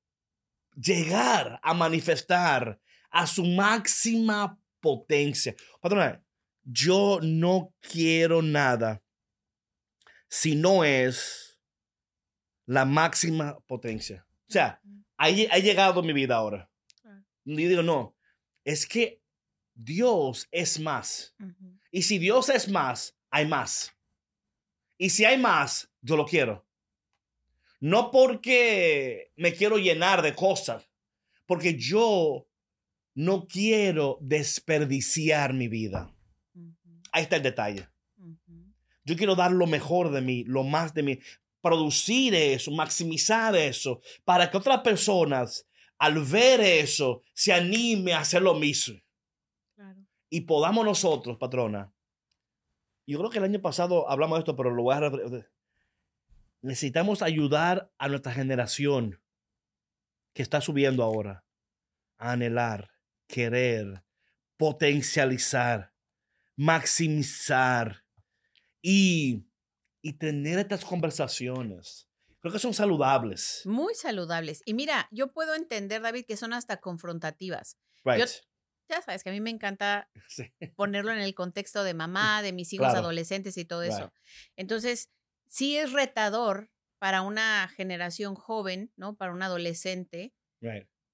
llegar 0.74 1.60
a 1.62 1.74
manifestar 1.74 2.80
a 3.10 3.26
su 3.28 3.44
máxima 3.44 4.58
potencia. 4.80 5.54
Patrona, 5.80 6.24
yo 6.64 7.20
no 7.22 7.72
quiero 7.80 8.42
nada 8.42 9.02
si 10.28 10.56
no 10.56 10.82
es 10.82 11.51
la 12.66 12.84
máxima 12.84 13.58
potencia. 13.66 14.26
O 14.48 14.52
sea, 14.52 14.80
ha, 15.16 15.28
llegado 15.30 16.02
mi 16.02 16.12
vida 16.12 16.36
ahora. 16.36 16.70
Y 17.44 17.56
digo, 17.56 17.82
no, 17.82 18.16
es 18.64 18.86
que 18.86 19.20
Dios 19.74 20.48
es 20.50 20.78
más. 20.78 21.34
Y 21.90 22.02
si 22.02 22.18
Dios 22.18 22.48
es 22.48 22.68
más, 22.68 23.16
hay 23.30 23.46
más. 23.46 23.92
Y 24.98 25.10
si 25.10 25.24
hay 25.24 25.38
más, 25.38 25.90
yo 26.00 26.16
lo 26.16 26.26
quiero. 26.26 26.66
No 27.80 28.10
porque 28.10 29.32
me 29.36 29.52
quiero 29.54 29.76
llenar 29.78 30.22
de 30.22 30.34
cosas, 30.34 30.88
porque 31.46 31.76
yo 31.76 32.46
no 33.14 33.46
quiero 33.46 34.18
desperdiciar 34.20 35.52
mi 35.52 35.68
vida. 35.68 36.14
Ahí 37.10 37.24
está 37.24 37.36
el 37.36 37.42
detalle. 37.42 37.88
Yo 39.04 39.16
quiero 39.16 39.34
dar 39.34 39.50
lo 39.50 39.66
mejor 39.66 40.12
de 40.12 40.20
mí, 40.20 40.44
lo 40.44 40.62
más 40.62 40.94
de 40.94 41.02
mí, 41.02 41.18
producir 41.62 42.34
eso, 42.34 42.70
maximizar 42.72 43.56
eso, 43.56 44.00
para 44.24 44.50
que 44.50 44.58
otras 44.58 44.80
personas, 44.80 45.66
al 45.96 46.22
ver 46.24 46.60
eso, 46.60 47.22
se 47.32 47.52
anime 47.52 48.12
a 48.12 48.20
hacer 48.20 48.42
lo 48.42 48.54
mismo. 48.54 48.98
Y 50.28 50.42
podamos 50.42 50.84
nosotros, 50.84 51.38
patrona. 51.38 51.92
Yo 53.06 53.18
creo 53.18 53.30
que 53.30 53.38
el 53.38 53.44
año 53.44 53.60
pasado 53.60 54.08
hablamos 54.08 54.36
de 54.36 54.40
esto, 54.40 54.56
pero 54.56 54.70
lo 54.70 54.82
voy 54.82 54.94
a 54.94 55.00
necesitamos 56.62 57.22
ayudar 57.22 57.92
a 57.98 58.08
nuestra 58.08 58.32
generación 58.32 59.20
que 60.32 60.42
está 60.42 60.60
subiendo 60.60 61.02
ahora 61.02 61.44
a 62.18 62.32
anhelar, 62.32 62.90
querer, 63.26 64.04
potencializar, 64.56 65.92
maximizar 66.56 68.04
y, 68.80 69.44
y 70.02 70.14
tener 70.14 70.58
estas 70.58 70.84
conversaciones. 70.84 72.08
Creo 72.40 72.52
que 72.52 72.58
son 72.58 72.74
saludables. 72.74 73.62
Muy 73.64 73.94
saludables. 73.94 74.62
Y 74.66 74.74
mira, 74.74 75.08
yo 75.12 75.28
puedo 75.28 75.54
entender, 75.54 76.02
David, 76.02 76.24
que 76.26 76.36
son 76.36 76.52
hasta 76.52 76.78
confrontativas. 76.78 77.78
ya 78.88 79.00
sabes 79.00 79.22
que 79.22 79.30
a 79.30 79.32
mí 79.32 79.40
me 79.40 79.50
encanta 79.50 80.10
ponerlo 80.76 81.12
en 81.12 81.20
el 81.20 81.34
contexto 81.34 81.84
de 81.84 81.94
mamá, 81.94 82.42
de 82.42 82.52
mis 82.52 82.72
hijos 82.72 82.88
adolescentes 82.88 83.56
y 83.56 83.64
todo 83.64 83.84
eso. 83.84 84.12
Entonces, 84.56 85.10
sí 85.48 85.76
es 85.76 85.92
retador 85.92 86.70
para 86.98 87.22
una 87.22 87.68
generación 87.68 88.34
joven, 88.34 88.92
¿no? 88.96 89.16
Para 89.16 89.32
un 89.32 89.42
adolescente, 89.42 90.34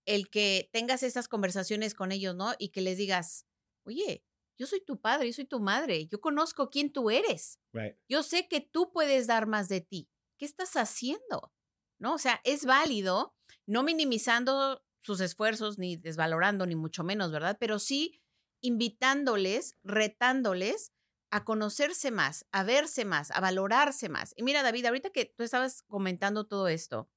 el 0.07 0.31
que 0.31 0.71
tengas 0.73 1.03
esas 1.03 1.29
conversaciones 1.29 1.95
con 1.95 2.11
ellos, 2.11 2.35
¿no? 2.35 2.55
Y 2.59 2.71
que 2.71 2.81
les 2.81 2.97
digas, 2.97 3.47
oye, 3.85 4.25
yo 4.59 4.67
soy 4.67 4.81
tu 4.85 5.01
padre, 5.01 5.29
yo 5.29 5.33
soy 5.33 5.45
tu 5.45 5.61
madre, 5.61 6.07
yo 6.09 6.21
conozco 6.21 6.69
quién 6.69 6.93
tú 6.93 7.11
eres. 7.11 7.61
Yo 8.09 8.23
sé 8.23 8.49
que 8.49 8.61
tú 8.61 8.91
puedes 8.93 9.27
dar 9.27 9.47
más 9.47 9.69
de 9.69 9.81
ti. 9.81 10.11
¿Qué 10.37 10.45
estás 10.45 10.77
haciendo? 10.77 11.53
¿No? 11.99 12.15
O 12.15 12.19
sea, 12.19 12.41
es 12.45 12.65
válido, 12.65 13.35
no 13.67 13.83
minimizando 13.83 14.85
sus 15.01 15.21
esfuerzos, 15.21 15.79
ni 15.79 15.97
desvalorando, 15.97 16.67
ni 16.67 16.75
mucho 16.75 17.05
menos, 17.05 17.31
¿verdad? 17.31 17.57
Pero 17.61 17.79
sí 17.79 18.21
invitándoles, 18.61 19.77
retándoles 19.85 20.93
a 21.31 21.45
conocerse 21.45 22.11
más, 22.11 22.47
a 22.51 22.65
verse 22.65 23.05
más, 23.05 23.31
a 23.31 23.41
valorarse 23.41 24.09
más. 24.09 24.35
Y 24.37 24.43
mira, 24.43 24.63
David, 24.63 24.87
ahorita 24.87 25.11
que 25.11 25.27
tú 25.27 25.45
estabas 25.45 25.83
comentando 25.83 26.47
todo 26.47 26.69
esto, 26.69 27.09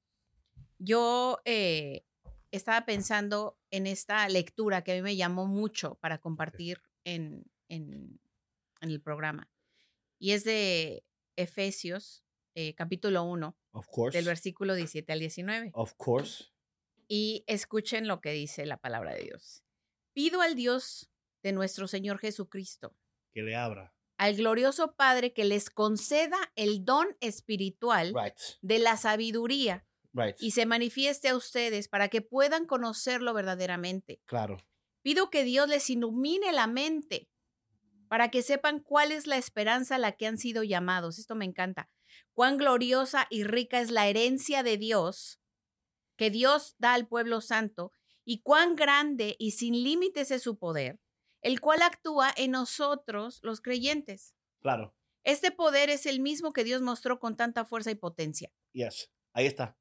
yo 0.78 1.40
eh, 1.46 2.06
estaba 2.52 2.86
pensando 2.86 3.58
en 3.72 3.88
esta 3.88 4.28
lectura 4.30 4.84
que 4.84 4.92
a 4.92 4.96
mí 4.96 5.02
me 5.02 5.16
llamó 5.16 5.48
mucho 5.48 5.96
para 5.96 6.20
compartir 6.20 6.82
en, 7.04 7.46
en, 7.70 8.20
el 8.82 9.02
programa. 9.02 9.50
Y 10.20 10.32
es 10.32 10.44
de 10.44 11.04
Efesios, 11.36 12.24
eh, 12.56 12.74
capítulo 12.76 13.24
1, 13.24 13.56
del 14.12 14.26
versículo 14.26 14.76
17 14.76 15.12
al 15.12 15.20
19. 15.20 15.72
Of 15.74 15.94
course. 15.98 16.46
Y 17.08 17.44
escuchen 17.48 18.08
lo 18.08 18.22
que 18.22 18.32
dice 18.32 18.66
la 18.66 18.78
palabra 18.78 19.14
de 19.14 19.24
Dios. 19.24 19.64
Pido 20.14 20.42
al 20.42 20.56
Dios 20.56 21.12
de 21.44 21.52
nuestro 21.52 21.88
Señor 21.88 22.20
Jesucristo. 22.20 22.96
Que 23.32 23.44
le 23.44 23.56
abra 23.56 23.94
al 24.22 24.36
glorioso 24.36 24.94
Padre 24.94 25.34
que 25.34 25.46
les 25.46 25.72
conceda 25.72 26.38
el 26.56 26.86
don 26.86 27.08
espiritual 27.22 28.14
de 28.62 28.78
la 28.78 28.96
sabiduría 28.96 29.84
y 30.38 30.52
se 30.52 30.68
manifieste 30.68 31.30
a 31.30 31.36
ustedes 31.36 31.88
para 31.88 32.08
que 32.08 32.22
puedan 32.22 32.68
conocerlo 32.68 33.34
verdaderamente. 33.34 34.22
Claro. 34.26 34.58
Pido 35.02 35.30
que 35.30 35.44
Dios 35.44 35.68
les 35.68 35.90
ilumine 35.90 36.52
la 36.52 36.68
mente 36.68 37.30
para 38.08 38.30
que 38.30 38.42
sepan 38.42 38.80
cuál 38.80 39.12
es 39.12 39.28
la 39.28 39.38
esperanza 39.38 39.96
a 39.96 40.00
la 40.00 40.12
que 40.12 40.28
han 40.28 40.38
sido 40.38 40.64
llamados. 40.64 41.18
Esto 41.18 41.36
me 41.36 41.46
encanta. 41.46 41.90
Cuán 42.34 42.58
gloriosa 42.58 43.28
y 43.30 43.44
rica 43.44 43.80
es 43.80 43.90
la 43.90 44.08
herencia 44.08 44.64
de 44.64 44.78
Dios 44.78 45.40
que 46.18 46.30
Dios 46.30 46.76
da 46.78 46.94
al 46.94 47.08
pueblo 47.08 47.42
santo 47.42 47.94
y 48.26 48.42
cuán 48.42 48.76
grande 48.76 49.36
y 49.40 49.52
sin 49.52 49.84
límites 49.84 50.30
es 50.32 50.44
su 50.44 50.58
poder 50.58 51.00
el 51.42 51.60
cual 51.60 51.82
actúa 51.82 52.32
en 52.36 52.52
nosotros 52.52 53.40
los 53.42 53.62
creyentes. 53.62 54.36
Claro. 54.62 54.96
Este 55.24 55.52
poder 55.52 55.90
es 55.90 56.06
el 56.06 56.20
mismo 56.20 56.54
que 56.54 56.64
Dios 56.64 56.82
mostró 56.82 57.20
con 57.20 57.36
tanta 57.36 57.66
fuerza 57.66 57.92
y 57.92 57.96
potencia. 57.96 58.52
Yes, 58.74 59.12
ahí 59.34 59.46
está. 59.46 59.78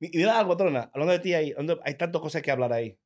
Y 0.00 0.16
mira 0.16 0.38
algo, 0.38 0.56
Trona, 0.56 0.90
hablando 0.92 1.12
de 1.12 1.20
ti 1.20 1.34
ahí, 1.34 1.54
hay 1.84 1.96
tantas 1.96 2.20
cosas 2.20 2.42
que 2.42 2.50
hablar 2.50 2.72
ahí. 2.72 2.98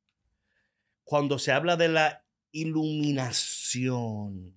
Cuando 1.09 1.39
se 1.39 1.51
habla 1.51 1.75
de 1.75 1.87
la 1.87 2.23
iluminación. 2.51 4.53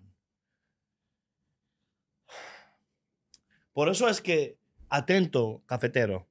Por 3.73 3.89
eso 3.89 4.07
es 4.07 4.21
que, 4.21 4.59
atento, 4.91 5.63
cafetero, 5.65 6.29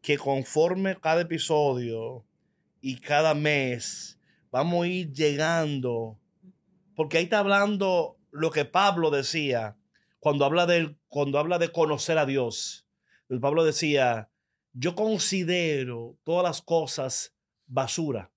que 0.00 0.16
conforme 0.16 0.98
cada 0.98 1.20
episodio 1.20 2.24
y 2.80 2.98
cada 3.00 3.34
mes 3.34 4.18
vamos 4.50 4.84
a 4.84 4.88
ir 4.88 5.12
llegando 5.12 6.18
porque 6.96 7.18
ahí 7.18 7.24
está 7.24 7.40
hablando 7.40 8.16
lo 8.30 8.50
que 8.50 8.64
Pablo 8.64 9.10
decía 9.10 9.76
cuando 10.18 10.46
habla 10.46 10.64
de, 10.64 10.96
cuando 11.08 11.38
habla 11.38 11.58
de 11.58 11.70
conocer 11.70 12.16
a 12.16 12.24
Dios. 12.24 12.86
Pablo 13.42 13.64
decía, 13.64 14.30
yo 14.72 14.94
considero 14.94 16.16
todas 16.24 16.42
las 16.42 16.62
cosas 16.62 17.34
basura 17.66 18.31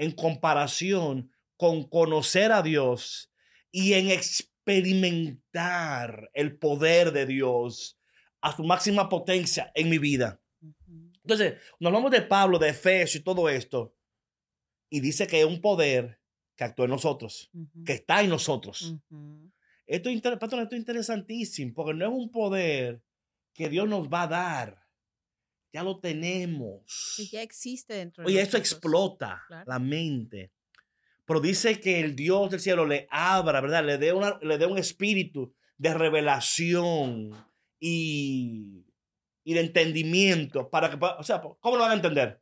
en 0.00 0.10
comparación 0.12 1.30
con 1.58 1.86
conocer 1.86 2.52
a 2.52 2.62
Dios 2.62 3.30
y 3.70 3.92
en 3.92 4.10
experimentar 4.10 6.30
el 6.32 6.56
poder 6.56 7.12
de 7.12 7.26
Dios 7.26 7.98
a 8.40 8.56
su 8.56 8.64
máxima 8.64 9.10
potencia 9.10 9.70
en 9.74 9.90
mi 9.90 9.98
vida. 9.98 10.40
Entonces, 11.22 11.60
nos 11.78 11.88
hablamos 11.88 12.12
de 12.12 12.22
Pablo, 12.22 12.58
de 12.58 12.70
Efesios 12.70 13.16
y 13.16 13.24
todo 13.24 13.50
esto, 13.50 13.94
y 14.88 15.00
dice 15.00 15.26
que 15.26 15.40
es 15.40 15.46
un 15.46 15.60
poder 15.60 16.18
que 16.56 16.64
actúa 16.64 16.86
en 16.86 16.92
nosotros, 16.92 17.50
que 17.84 17.92
está 17.92 18.22
en 18.22 18.30
nosotros. 18.30 18.96
esto, 19.86 20.08
es 20.08 20.16
esto 20.16 20.62
es 20.62 20.72
interesantísimo, 20.72 21.74
porque 21.74 21.92
no 21.92 22.06
es 22.06 22.12
un 22.12 22.30
poder 22.30 23.02
que 23.52 23.68
Dios 23.68 23.86
nos 23.86 24.08
va 24.08 24.22
a 24.22 24.28
dar. 24.28 24.79
Ya 25.72 25.82
lo 25.82 26.00
tenemos. 26.00 27.14
Que 27.16 27.26
ya 27.26 27.42
existe 27.42 27.94
dentro 27.94 28.24
de 28.24 28.28
Oye, 28.28 28.40
esto 28.40 28.56
explota 28.56 29.42
la 29.66 29.78
mente. 29.78 30.52
Pero 31.24 31.40
dice 31.40 31.80
que 31.80 32.00
el 32.00 32.16
Dios 32.16 32.50
del 32.50 32.60
cielo 32.60 32.84
le 32.84 33.06
abra, 33.10 33.60
¿verdad? 33.60 33.84
Le 33.84 33.98
dé, 33.98 34.12
una, 34.12 34.38
le 34.42 34.58
dé 34.58 34.66
un 34.66 34.78
espíritu 34.78 35.54
de 35.78 35.94
revelación 35.94 37.30
y, 37.78 38.84
y 39.44 39.54
de 39.54 39.60
entendimiento 39.60 40.68
para 40.68 40.90
que, 40.90 40.98
o 41.00 41.22
sea, 41.22 41.40
¿cómo 41.40 41.76
lo 41.76 41.82
van 41.82 41.92
a 41.92 41.94
entender? 41.94 42.40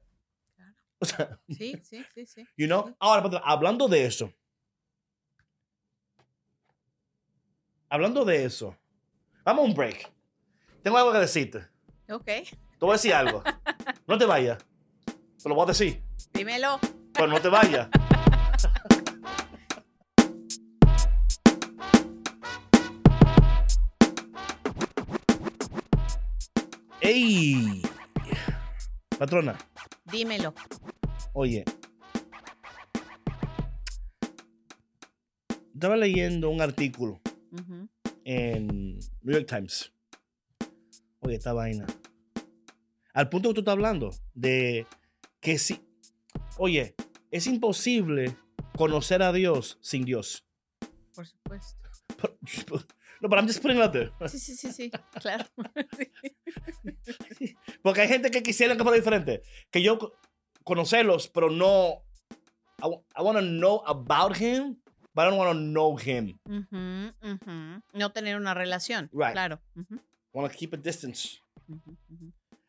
sí, 1.49 1.75
sí, 1.85 2.05
sí, 2.15 2.27
sí. 2.27 2.49
You 2.57 2.67
know? 2.67 2.97
Ahora, 2.99 3.41
hablando 3.45 3.89
de 3.89 4.07
eso. 4.07 4.33
Hablando 7.91 8.25
de 8.25 8.45
eso. 8.45 8.77
Vamos 9.45 9.65
a 9.65 9.69
un 9.69 9.75
break. 9.75 10.11
Tengo 10.83 10.99
algo 10.99 11.13
que 11.13 11.19
decirte. 11.19 11.67
Ok. 12.09 12.29
Te 12.79 12.87
voy 12.87 12.91
a 12.91 12.97
decir 12.97 13.13
algo. 13.13 13.43
No 14.07 14.17
te 14.17 14.25
vayas. 14.25 14.59
Te 15.43 15.49
lo 15.49 15.57
voy 15.57 15.65
a 15.65 15.67
decir. 15.67 16.01
Dímelo. 16.33 16.79
Pero 17.13 17.27
no 17.27 17.41
te 17.41 17.49
vayas. 17.49 17.89
¡Ey! 27.01 27.83
Patrona. 29.19 29.59
Dímelo. 30.05 30.55
Oye. 31.33 31.65
Estaba 35.75 35.97
leyendo 35.97 36.49
un 36.51 36.61
artículo 36.61 37.21
en 38.23 38.99
New 39.23 39.35
York 39.35 39.47
Times. 39.49 39.93
Oye, 41.21 41.35
esta 41.35 41.53
vaina. 41.53 41.85
Al 43.15 43.29
punto 43.29 43.49
que 43.51 43.55
tú 43.55 43.61
estás 43.61 43.73
hablando, 43.73 44.11
de 44.35 44.87
que 45.41 45.59
si. 45.59 45.81
Oye, 46.59 46.95
es 47.31 47.47
imposible 47.47 48.37
conocer 48.77 49.23
a 49.23 49.33
Dios 49.33 49.79
sin 49.81 50.05
Dios. 50.05 50.45
Por 51.15 51.27
supuesto. 51.27 51.77
No, 53.21 53.29
pero 53.29 53.41
I'm 53.41 53.49
just 53.49 53.61
putting 53.61 53.79
it 53.79 53.83
out 53.83 53.91
there. 53.93 54.13
Sí, 54.29 54.39
sí, 54.39 54.55
sí, 54.55 54.73
sí, 54.73 54.93
claro. 55.21 55.45
Sí. 55.99 57.57
Porque 57.83 58.03
hay 58.03 58.09
gente 58.09 58.31
que 58.31 58.45
quisiera 58.45 58.77
que 58.77 58.83
fuera 58.85 58.97
diferente. 58.97 59.43
Que 59.73 59.83
yo 59.83 59.99
co- 59.99 60.13
conocerlos, 60.63 61.27
pero 61.29 61.51
no. 61.51 62.05
I, 62.81 63.21
want 63.23 63.37
to 63.39 63.43
know 63.43 63.83
about 63.87 64.37
him, 64.41 64.77
but 65.15 65.23
I 65.25 65.31
don't 65.31 65.37
want 65.37 65.51
to 65.51 65.59
know 65.59 65.97
him. 65.99 66.39
Ujú, 66.45 67.13
ujú. 67.21 67.83
No 67.93 68.13
tener 68.13 68.37
una 68.37 68.55
relación. 68.55 69.11
Right. 69.13 69.33
Claro. 69.33 69.61
Ujú, 69.75 69.97
I 69.97 70.01
want 70.33 70.53
to 70.53 70.57
keep 70.57 70.73
a 70.75 70.77
distance. 70.77 71.41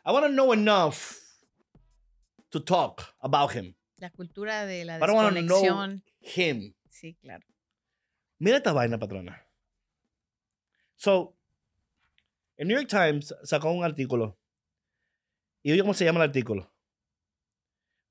I 0.05 0.11
want 0.11 0.25
to 0.25 0.31
know 0.31 0.51
enough 0.53 1.15
to 2.51 2.59
talk 2.59 3.15
about 3.21 3.51
him. 3.51 3.75
La 3.97 4.09
cultura 4.09 4.65
de 4.65 4.85
la 4.85 4.97
know- 4.99 5.31
desconexión. 5.31 6.03
Him. 6.21 6.73
Sí, 6.89 7.15
claro. 7.21 7.45
Mira 8.39 8.57
esta 8.57 8.73
vaina, 8.73 8.97
patrona. 8.97 9.45
So, 10.95 11.35
el 12.57 12.67
New 12.67 12.75
York 12.77 12.89
Times 12.89 13.33
sacó 13.43 13.71
un 13.71 13.83
artículo. 13.83 14.37
Y 15.61 15.71
oye 15.71 15.81
cómo 15.81 15.93
se 15.93 16.05
llama 16.05 16.19
el 16.23 16.29
artículo. 16.29 16.73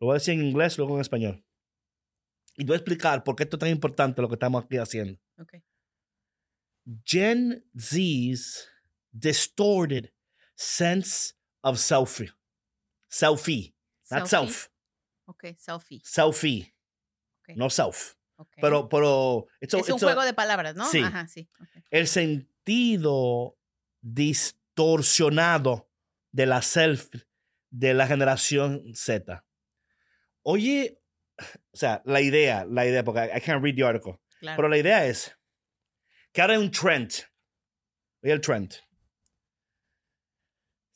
Lo 0.01 0.07
voy 0.07 0.12
a 0.14 0.18
decir 0.18 0.35
en 0.35 0.44
inglés, 0.44 0.77
luego 0.79 0.94
en 0.94 1.01
español. 1.01 1.44
Y 2.57 2.64
voy 2.64 2.74
a 2.74 2.77
explicar 2.77 3.24
por 3.24 3.37
qué 3.37 3.44
esto 3.44 3.57
es 3.57 3.61
tan 3.61 3.68
importante 3.70 4.20
lo 4.22 4.29
que 4.29 4.35
estamos 4.35 4.64
aquí 4.64 4.77
haciendo. 4.77 5.18
Ok. 5.38 5.55
Gen 7.05 7.64
Z's 7.79 8.68
distorted 9.12 10.11
sense 10.58 11.34
of 11.62 11.78
selfie. 11.78 12.30
Selfie. 13.08 13.74
Not 14.10 14.26
Selfie. 14.26 14.28
self. 14.28 14.70
Ok, 15.26 15.44
selfie. 15.56 16.00
Selfie. 16.04 16.74
Ok. 17.40 17.56
No 17.56 17.70
self. 17.70 18.16
ok. 18.36 18.56
Pero, 18.60 18.88
pero. 18.88 19.46
it's 19.60 19.74
a- 19.74 19.78
es 19.78 19.88
un 19.88 19.94
it's 19.94 20.02
a- 20.02 20.06
juego 20.06 20.24
de 20.24 20.34
palabras, 20.34 20.74
¿no? 20.74 20.84
Sí. 20.90 21.00
Ajá, 21.02 21.26
sí. 21.28 21.48
ok. 21.60 21.68
el 21.90 22.06
sentido 22.08 23.56
distorsionado 24.00 25.88
de 26.32 26.46
la 26.46 26.62
self 26.62 27.08
de 27.70 27.94
la 27.94 28.06
generación 28.06 28.82
Z. 28.94 29.44
Oye, 30.42 31.00
o 31.72 31.76
sea, 31.76 32.02
la 32.06 32.20
idea, 32.20 32.64
la 32.64 32.86
idea, 32.86 33.04
porque 33.04 33.20
I, 33.32 33.38
I 33.38 33.40
can't 33.40 33.62
read 33.62 33.74
the 33.76 33.84
article, 33.84 34.18
Claro. 34.40 34.56
pero 34.56 34.68
la 34.68 34.78
idea 34.78 35.04
es 35.06 35.36
que 36.32 36.40
ahora 36.40 36.54
hay 36.54 36.60
un 36.60 36.70
trend. 36.70 37.12
Oye, 38.22 38.32
el 38.32 38.40
trend. 38.40 38.74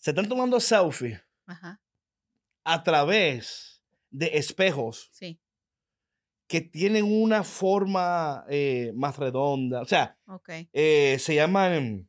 Se 0.02 0.10
están 0.10 0.28
tomando 0.28 0.58
selfies 0.58 1.20
a 2.64 2.82
través 2.82 3.80
de 4.10 4.30
espejos 4.36 5.08
sí. 5.12 5.40
que 6.48 6.60
tienen 6.60 7.04
una 7.04 7.44
forma 7.44 8.44
eh, 8.48 8.90
más 8.96 9.16
redonda. 9.16 9.80
O 9.80 9.84
sea, 9.84 10.18
eh, 10.72 11.16
se 11.20 11.36
llaman. 11.36 12.08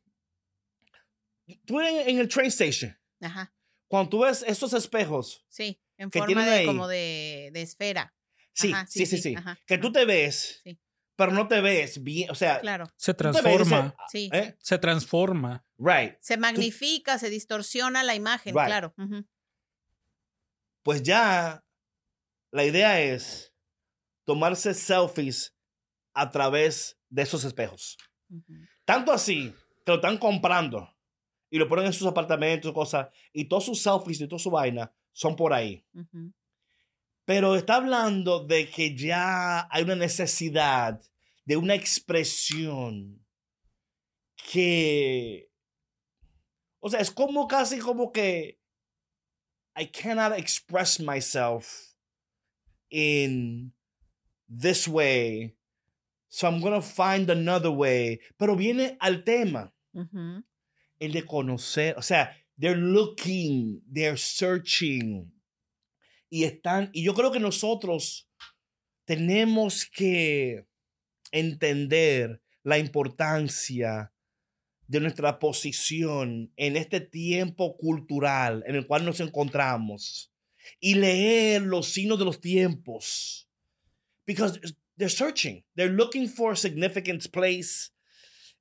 Tú 1.64 1.80
en, 1.80 2.08
en 2.08 2.18
el 2.18 2.28
train 2.28 2.48
station, 2.48 2.98
Ajá. 3.20 3.54
cuando 3.86 4.10
tú 4.10 4.18
ves 4.20 4.42
esos 4.46 4.72
espejos, 4.72 5.44
Sí. 5.48 5.80
En 5.96 6.10
Que 6.10 6.18
forma 6.18 6.26
tienen 6.26 6.46
de 6.46 6.50
ahí. 6.52 6.66
como 6.66 6.88
de, 6.88 7.50
de 7.52 7.62
esfera. 7.62 8.12
sí, 8.52 8.72
Ajá, 8.72 8.86
sí, 8.88 9.06
sí, 9.06 9.18
sí, 9.18 9.36
que 9.66 9.78
tú 9.78 9.92
te 9.92 10.04
ves, 10.04 10.60
Sí. 10.64 10.80
Pero 11.16 11.32
no 11.32 11.46
te 11.48 11.60
ves 11.60 12.02
bien, 12.02 12.30
o 12.30 12.34
sea, 12.34 12.60
Claro. 12.60 12.86
Se 12.96 13.14
tú 13.14 13.24
te 13.24 13.30
ves 13.30 13.36
y 13.36 13.48
dices, 13.48 13.68
transforma. 13.68 13.96
Sí. 14.10 14.30
¿eh? 14.32 14.56
Se 14.58 14.78
transforma. 14.78 15.64
Right. 15.78 16.16
Se 16.20 16.36
magnifica, 16.36 17.18
se 17.18 17.30
distorsiona 17.30 18.02
la 18.02 18.14
imagen, 18.14 18.54
Right. 18.54 18.66
claro. 18.66 18.94
ujú. 18.98 19.24
Pues 20.82 21.02
ya 21.02 21.64
la 22.50 22.64
idea 22.64 23.00
es 23.00 23.52
tomarse 24.24 24.74
selfies 24.74 25.54
a 26.12 26.30
través 26.30 26.98
de 27.08 27.22
esos 27.22 27.44
espejos. 27.44 27.96
Tanto 28.84 29.12
así 29.12 29.54
que 29.84 29.92
lo 29.92 29.94
están 29.96 30.18
comprando 30.18 30.88
y 31.50 31.58
lo 31.58 31.68
ponen 31.68 31.86
en 31.86 31.92
sus 31.92 32.06
apartamentos, 32.06 32.72
cosas, 32.72 33.08
y 33.32 33.46
todos 33.46 33.64
sus 33.64 33.82
selfies 33.82 34.20
y 34.20 34.28
toda 34.28 34.38
su 34.38 34.50
vaina 34.50 34.92
son 35.12 35.36
por 35.36 35.52
ahí. 35.52 35.84
Ujú. 35.94 36.32
Pero 37.24 37.56
está 37.56 37.76
hablando 37.76 38.44
de 38.44 38.68
que 38.68 38.94
ya 38.94 39.66
hay 39.70 39.82
una 39.82 39.96
necesidad 39.96 41.00
de 41.46 41.56
una 41.56 41.74
expresión 41.74 43.24
que, 44.36 45.50
o 46.80 46.90
sea, 46.90 47.00
es 47.00 47.10
como 47.10 47.46
casi 47.48 47.78
como 47.78 48.12
que 48.12 48.60
I 49.76 49.86
cannot 49.86 50.38
express 50.38 51.00
myself 51.00 51.94
in 52.90 53.72
this 54.48 54.86
way, 54.86 55.56
so 56.28 56.46
I'm 56.46 56.60
gonna 56.60 56.82
find 56.82 57.30
another 57.30 57.70
way. 57.70 58.20
Pero 58.38 58.54
viene 58.54 58.96
al 59.00 59.24
tema, 59.24 59.72
el 61.00 61.12
de 61.12 61.22
conocer, 61.22 61.94
o 61.96 62.02
sea, 62.02 62.36
they're 62.58 62.76
looking, 62.76 63.82
they're 63.90 64.18
searching 64.18 65.32
y 66.34 66.42
están, 66.42 66.90
y 66.92 67.04
yo 67.04 67.14
creo 67.14 67.30
que 67.30 67.38
nosotros 67.38 68.28
tenemos 69.04 69.86
que 69.86 70.66
entender 71.30 72.42
la 72.64 72.80
importancia 72.80 74.12
de 74.88 74.98
nuestra 74.98 75.38
posición 75.38 76.52
en 76.56 76.76
este 76.76 76.98
tiempo 77.00 77.76
cultural 77.76 78.64
en 78.66 78.74
el 78.74 78.84
cual 78.84 79.04
nos 79.04 79.20
encontramos 79.20 80.32
y 80.80 80.96
leer 80.96 81.62
los 81.62 81.86
signos 81.86 82.18
de 82.18 82.24
los 82.24 82.40
tiempos. 82.40 83.48
Because 84.26 84.58
they're 84.96 85.08
searching, 85.08 85.64
they're 85.76 85.94
looking 85.94 86.28
for 86.28 86.54
a 86.54 86.56
significant 86.56 87.30
place, 87.30 87.92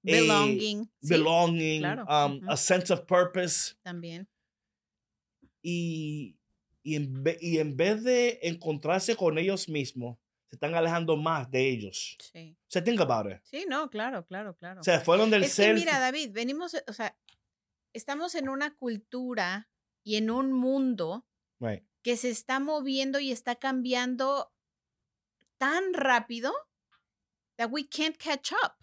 eh, 0.05 0.19
Belonging. 0.21 0.91
sí, 1.01 1.09
belonging, 1.09 1.81
claro, 1.81 2.05
um, 2.07 2.39
a 2.47 2.55
sense 2.55 2.93
of 2.93 3.07
purpose. 3.07 3.73
también. 3.83 4.27
Y, 5.63 6.35
y, 6.83 6.95
en 6.95 7.23
ve- 7.23 7.37
y 7.41 7.57
en 7.59 7.75
vez 7.77 8.03
de 8.03 8.39
encontrarse 8.43 9.15
con 9.15 9.37
ellos 9.37 9.69
mismos, 9.69 10.17
se 10.49 10.55
están 10.57 10.75
alejando 10.75 11.17
más 11.17 11.49
de 11.49 11.69
ellos. 11.69 12.17
Sí. 12.31 12.55
O 12.61 12.65
sea, 12.67 12.83
think 12.83 12.99
about 13.01 13.31
it. 13.31 13.39
Sí, 13.43 13.65
no, 13.67 13.89
claro, 13.89 14.25
claro, 14.25 14.55
claro. 14.55 14.81
O 14.81 14.83
sea, 14.83 14.99
fueron 14.99 15.29
del 15.31 15.43
es 15.43 15.55
que 15.55 15.63
self- 15.63 15.75
mira, 15.75 15.99
David, 15.99 16.31
venimos, 16.31 16.75
o 16.87 16.93
sea, 16.93 17.17
estamos 17.93 18.35
en 18.35 18.49
una 18.49 18.75
cultura 18.75 19.69
y 20.03 20.17
en 20.17 20.29
un 20.29 20.51
mundo 20.51 21.25
Right. 21.59 21.83
que 22.01 22.17
se 22.17 22.29
está 22.29 22.59
moviendo 22.59 23.19
y 23.19 23.31
está 23.31 23.55
cambiando 23.55 24.51
tan 25.57 25.93
rápido 25.93 26.51
that 27.57 27.69
we 27.71 27.87
can't 27.87 28.17
catch 28.17 28.51
up. 28.51 28.73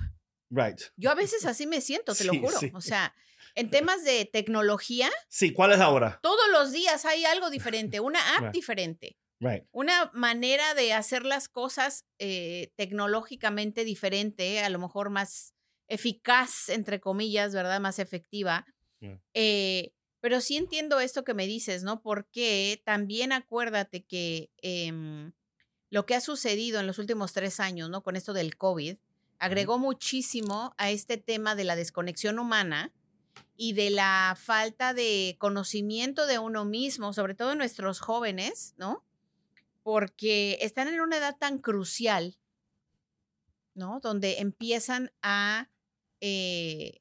Right. 0.51 0.81
Yo 0.97 1.11
a 1.11 1.15
veces 1.15 1.45
así 1.47 1.67
me 1.67 1.81
siento, 1.81 2.15
te 2.15 2.25
lo 2.25 2.33
Sí, 2.33 2.39
juro. 2.41 2.59
sí. 2.59 2.71
O 2.75 2.81
sea, 2.81 3.15
en 3.55 3.71
temas 3.71 4.05
de 4.05 4.25
tecnología, 4.25 5.11
Sí, 5.29 5.53
¿cuál 5.53 5.73
es 5.73 5.81
ahora? 5.81 6.19
todos 6.23 6.49
los 6.53 6.73
días 6.73 7.05
hay 7.05 7.25
algo 7.25 7.51
diferente, 7.51 8.01
una 8.01 8.21
app 8.37 8.43
Right. 8.43 8.53
diferente, 8.53 9.17
Right. 9.41 9.65
una 9.73 10.11
manera 10.15 10.75
de 10.75 10.93
hacer 10.93 11.25
las 11.25 11.49
cosas 11.49 12.05
eh, 12.19 12.73
tecnológicamente 12.77 13.85
diferente, 13.85 14.61
a 14.61 14.69
lo 14.71 14.79
mejor 14.79 15.11
más 15.11 15.55
eficaz, 15.89 16.69
entre 16.69 17.01
comillas, 17.01 17.53
¿verdad? 17.55 17.81
Más 17.81 17.99
efectiva. 17.99 18.65
Yeah. 19.01 19.21
Eh, 19.35 19.93
pero 20.21 20.41
sí 20.43 20.57
entiendo 20.57 21.01
esto 21.01 21.25
que 21.25 21.33
me 21.35 21.47
dices, 21.47 21.83
¿no? 21.83 22.03
Porque 22.03 22.83
también 22.85 23.33
acuérdate 23.33 24.05
que 24.05 24.51
em, 24.59 25.33
lo 25.89 26.05
que 26.07 26.15
ha 26.15 26.21
sucedido 26.21 26.79
en 26.79 26.87
los 26.87 26.99
últimos 26.99 27.33
tres 27.33 27.59
años, 27.59 27.89
¿no? 27.89 28.03
Con 28.03 28.15
esto 28.17 28.33
del 28.35 28.57
COVID, 28.59 28.99
agregó 29.39 29.79
muchísimo 29.79 30.75
a 30.77 30.91
este 30.91 31.17
tema 31.17 31.55
de 31.55 31.65
la 31.65 31.75
desconexión 31.77 32.39
humana 32.39 32.93
y 33.57 33.75
de 33.75 33.91
la 33.91 34.37
falta 34.41 34.95
de 34.95 35.37
conocimiento 35.39 36.27
de 36.27 36.39
uno 36.39 36.65
mismo, 36.65 37.13
sobre 37.13 37.35
todo 37.35 37.55
nuestros 37.55 38.01
jóvenes, 38.01 38.75
¿no? 38.79 39.05
Porque 39.83 40.59
están 40.63 40.89
en 40.89 41.01
una 41.01 41.19
edad 41.19 41.37
tan 41.39 41.59
crucial, 41.59 42.39
¿no? 43.75 44.01
Donde 44.01 44.39
empiezan 44.39 45.13
a, 45.23 45.71
eh, 46.21 47.01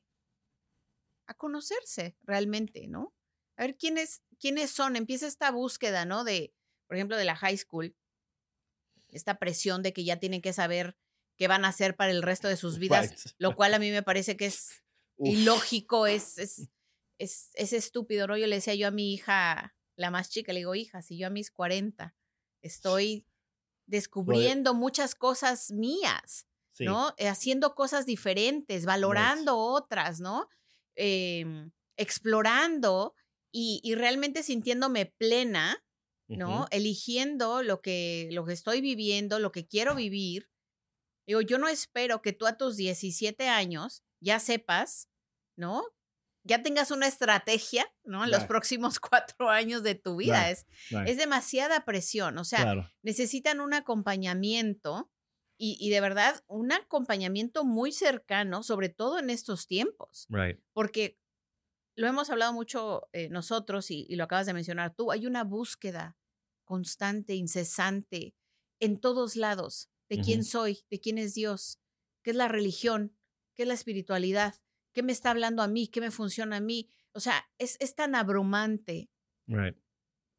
a 1.28 1.34
conocerse 1.34 2.16
realmente, 2.24 2.88
¿no? 2.88 3.14
A 3.58 3.64
ver 3.64 3.78
quiénes, 3.78 4.22
quiénes 4.40 4.72
son. 4.72 4.96
Empieza 4.96 5.28
esta 5.28 5.52
búsqueda, 5.52 6.06
¿no? 6.06 6.24
De, 6.24 6.54
por 6.88 6.96
ejemplo, 6.98 7.18
de 7.18 7.26
la 7.26 7.36
high 7.36 7.58
school, 7.58 7.96
esta 9.10 9.40
presión 9.40 9.82
de 9.84 9.94
que 9.94 10.04
ya 10.04 10.18
tienen 10.18 10.42
que 10.42 10.54
saber 10.54 10.96
qué 11.36 11.48
van 11.48 11.66
a 11.66 11.70
hacer 11.70 11.96
para 11.96 12.12
el 12.12 12.22
resto 12.22 12.48
de 12.48 12.58
sus 12.58 12.80
vidas, 12.80 13.10
Right. 13.10 13.36
lo 13.38 13.56
cual 13.56 13.74
a 13.74 13.80
mí 13.80 13.92
me 13.92 14.04
parece 14.04 14.36
que 14.38 14.46
es. 14.48 14.84
Ilógico, 15.20 16.08
es, 16.08 16.38
es, 16.38 16.70
es, 17.20 17.52
es 17.54 17.74
estúpido, 17.74 18.28
¿no? 18.28 18.38
Yo 18.38 18.48
le 18.48 18.56
decía 18.58 18.76
yo 18.76 18.88
a 18.88 18.92
mi 18.92 19.14
hija, 19.14 19.76
la 19.98 20.12
más 20.12 20.30
chica, 20.30 20.54
le 20.54 20.60
digo, 20.60 20.76
hija, 20.76 21.02
si 21.02 21.18
yo 21.18 21.28
a 21.28 21.30
mis 21.30 21.52
40 21.52 22.16
estoy 22.62 23.26
descubriendo 23.88 24.74
muchas 24.74 25.16
cosas 25.16 25.72
mías, 25.72 26.46
Sí. 26.72 26.86
¿no? 26.86 27.14
Eh, 27.18 27.28
haciendo 27.28 27.76
cosas 27.76 28.06
diferentes, 28.06 28.86
valorando 28.86 29.58
otras, 29.58 30.22
¿no? 30.22 30.48
Em, 30.96 31.72
explorando 31.98 33.16
y, 33.52 33.82
y 33.84 33.96
realmente 33.96 34.44
sintiéndome 34.44 35.06
plena, 35.06 35.84
¿no? 36.30 36.68
Eligiendo 36.72 37.64
lo 37.64 37.82
que, 37.82 38.30
lo 38.32 38.46
que 38.46 38.54
estoy 38.54 38.80
viviendo, 38.80 39.40
lo 39.40 39.52
que 39.52 39.68
quiero 39.68 39.96
vivir. 39.96 40.50
Digo, 41.28 41.42
yo 41.42 41.58
no 41.58 41.68
espero 41.68 42.22
que 42.22 42.32
tú 42.34 42.46
a 42.48 42.56
tus 42.58 42.78
17 42.78 43.48
años 43.50 44.04
ya 44.22 44.40
sepas, 44.40 45.10
¿no? 45.58 45.84
Ya 46.44 46.64
tengas 46.64 46.90
una 46.92 47.08
estrategia, 47.08 47.86
¿no? 48.04 48.24
En 48.24 48.32
los 48.32 48.46
próximos 48.46 49.00
cuatro 49.00 49.50
años 49.50 49.84
de 49.84 49.96
tu 49.96 50.16
vida. 50.16 50.48
Right. 50.48 50.58
Es, 50.58 50.66
Right. 50.90 51.08
es 51.10 51.18
demasiada 51.18 51.86
presión. 51.86 52.38
O 52.38 52.44
sea, 52.46 52.62
claro. 52.64 52.90
necesitan 53.04 53.60
un 53.60 53.74
acompañamiento 53.74 55.12
y, 55.58 55.78
y 55.80 55.90
de 55.90 56.00
verdad 56.02 56.42
un 56.48 56.72
acompañamiento 56.72 57.66
muy 57.66 57.92
cercano, 57.92 58.64
sobre 58.64 58.90
todo 58.90 59.20
en 59.20 59.30
estos 59.30 59.68
tiempos, 59.68 60.26
Right. 60.30 60.60
porque 60.74 61.20
lo 61.96 62.08
hemos 62.08 62.30
hablado 62.30 62.54
mucho 62.54 63.10
eh, 63.12 63.28
nosotros 63.30 63.92
y, 63.92 64.06
y 64.10 64.16
lo 64.16 64.24
acabas 64.24 64.46
de 64.46 64.54
mencionar 64.54 64.96
tú, 64.96 65.12
hay 65.12 65.28
una 65.28 65.44
búsqueda 65.44 66.18
constante, 66.64 67.36
incesante, 67.36 68.36
en 68.80 69.02
todos 69.02 69.36
lados, 69.36 69.90
de 70.08 70.22
quién 70.22 70.44
soy, 70.46 70.86
de 70.90 71.00
quién 71.02 71.18
es 71.18 71.34
Dios, 71.34 71.80
qué 72.24 72.32
es 72.32 72.38
la 72.38 72.48
religión, 72.48 73.18
qué 73.60 73.64
es 73.64 73.68
la 73.68 73.74
espiritualidad, 73.74 74.56
qué 74.94 75.04
me 75.04 75.12
está 75.12 75.32
hablando 75.32 75.62
a 75.62 75.68
mí, 75.68 75.90
qué 75.90 76.00
me 76.00 76.12
funciona 76.12 76.56
a 76.56 76.62
mí. 76.62 76.90
O 77.12 77.20
sea, 77.20 77.46
es, 77.58 77.76
es 77.82 77.94
tan 77.94 78.16
abrumante, 78.16 79.10
Right. 79.48 79.76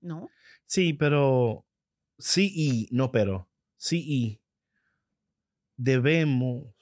¿no? 0.00 0.30
Sí, 0.64 0.94
pero 0.94 1.66
sí 2.16 2.50
y 2.54 2.88
no 2.92 3.12
pero. 3.12 3.50
Sí 3.76 4.02
y 4.06 4.42
debemos 5.76 6.74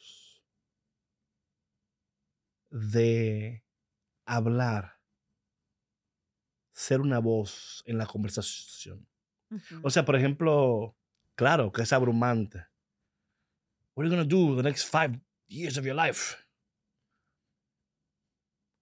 de 2.71 3.65
hablar, 4.25 5.01
ser 6.71 7.01
una 7.01 7.19
voz 7.19 7.83
en 7.85 7.99
la 7.99 8.07
conversación. 8.07 9.09
O 9.83 9.91
sea, 9.91 10.05
por 10.05 10.15
ejemplo, 10.15 10.97
claro 11.35 11.73
que 11.73 11.83
es 11.83 11.93
abrumante. 11.93 12.65
What 13.97 14.05
are 14.05 14.09
you 14.09 14.17
going 14.17 14.29
to 14.29 14.37
do 14.37 14.57
the 14.57 14.63
next 14.63 14.89
five 14.89 15.19
years 15.49 15.77
of 15.79 15.85
your 15.85 15.97
life? 15.97 16.37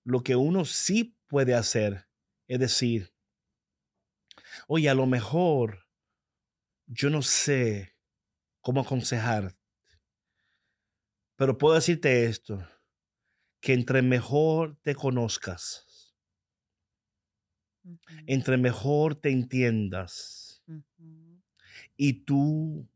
Lo 0.04 0.22
que 0.22 0.36
uno 0.36 0.64
sí 0.64 1.16
puede 1.26 1.54
hacer 1.54 2.08
es 2.46 2.60
decir, 2.60 3.12
oye, 4.68 4.88
a 4.88 4.94
lo 4.94 5.06
mejor 5.06 5.88
yo 6.86 7.10
no 7.10 7.22
sé 7.22 7.96
cómo 8.60 8.80
aconsejar, 8.80 9.56
pero 11.36 11.58
puedo 11.58 11.74
decirte 11.74 12.26
esto, 12.26 12.66
que 13.60 13.72
entre 13.72 14.02
mejor 14.02 14.76
te 14.82 14.94
conozcas, 14.94 16.14
entre 18.26 18.56
mejor 18.56 19.16
te 19.16 19.30
entiendas, 19.30 20.62
y 21.96 22.24
tú 22.24 22.88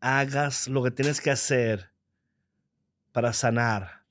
hagas 0.00 0.68
lo 0.68 0.82
que 0.82 0.90
tienes 0.90 1.20
que 1.20 1.30
hacer 1.30 1.89
para 3.12 3.32
sanar 3.32 4.04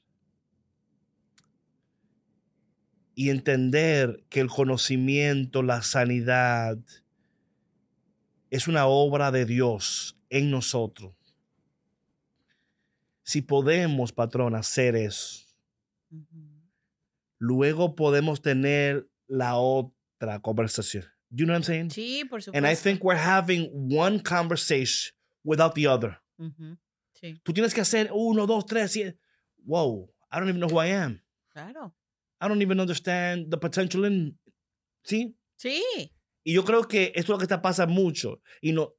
y 3.16 3.30
entender 3.30 4.24
que 4.30 4.40
el 4.40 4.48
conocimiento, 4.48 5.62
la 5.62 5.82
sanidad 5.82 6.78
es 8.50 8.68
una 8.68 8.86
obra 8.86 9.32
de 9.32 9.46
Dios 9.46 10.18
en 10.30 10.50
nosotros. 10.52 11.14
Si 13.24 13.42
podemos, 13.42 14.12
patrón, 14.12 14.56
hacer 14.56 14.96
eso, 14.96 15.46
luego 17.38 17.96
podemos 17.96 18.42
tener 18.42 19.08
la 19.28 19.58
otra 19.58 20.40
conversación. 20.42 21.04
Do 21.30 21.42
you 21.42 21.46
know 21.46 21.54
what 21.54 21.60
I'm 21.60 21.64
saying? 21.64 21.90
Sí, 21.92 22.26
por 22.26 22.42
supuesto. 22.42 22.58
And 22.58 22.66
I 22.66 22.76
think 22.76 23.04
we're 23.04 23.16
having 23.16 23.70
one 23.72 24.20
conversation 24.20 25.14
without 25.44 25.76
the 25.76 25.88
other. 25.88 26.20
Sí, 27.20 27.40
Tú 27.44 27.52
tienes 27.54 27.74
que 27.74 27.82
hacer 27.82 28.10
uno, 28.14 28.46
dos, 28.48 28.66
tres. 28.66 28.96
y- 28.96 29.14
Whoa, 29.66 30.10
I 30.32 30.38
don't 30.40 30.48
even 30.50 30.60
know 30.62 30.70
who 30.70 30.82
I 30.84 30.92
am. 30.92 31.22
claro. 31.50 31.94
I 32.42 32.48
don't 32.48 32.62
even 32.62 32.80
understand 32.80 33.50
the 33.52 33.58
potential 33.58 34.06
in. 34.06 34.40
¿Sí? 35.04 35.36
Sí, 35.58 35.84
Y 36.46 36.54
yo 36.54 36.64
creo 36.64 36.88
que 36.88 37.08
esto 37.16 37.20
es 37.22 37.30
lo 37.30 37.38
que 37.38 37.44
está 37.44 37.62
pasando 37.62 37.94
mucho. 37.94 38.42
Y 38.62 38.72
no. 38.72 38.94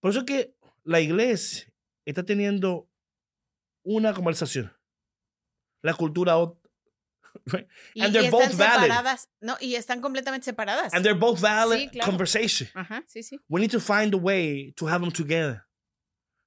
Por 0.00 0.10
eso 0.10 0.20
es 0.20 0.24
que 0.26 0.54
la 0.82 1.00
iglesia 1.00 1.72
está 2.04 2.24
teniendo 2.24 2.88
una 3.84 4.12
conversación. 4.12 4.72
La 5.82 5.94
cultura. 5.94 6.34
y, 7.94 8.00
And 8.02 8.10
y 8.10 8.12
they're 8.12 8.24
están 8.26 8.30
both 8.30 8.56
valid. 8.58 8.82
separadas. 8.82 9.28
No, 9.40 9.56
y 9.60 9.76
están 9.76 10.00
completamente 10.00 10.44
separadas. 10.46 10.92
And 10.92 11.04
they're 11.04 11.18
both 11.18 11.40
valid 11.40 11.78
Sí, 11.78 11.88
claro. 11.90 12.10
conversation. 12.10 12.68
Ajá, 12.74 13.04
sí, 13.06 13.22
sí. 13.22 13.38
We 13.48 13.60
need 13.60 13.70
to 13.70 13.78
find 13.80 14.12
a 14.14 14.18
way 14.18 14.72
to 14.72 14.88
have 14.88 15.00
them 15.00 15.12
together. 15.12 15.62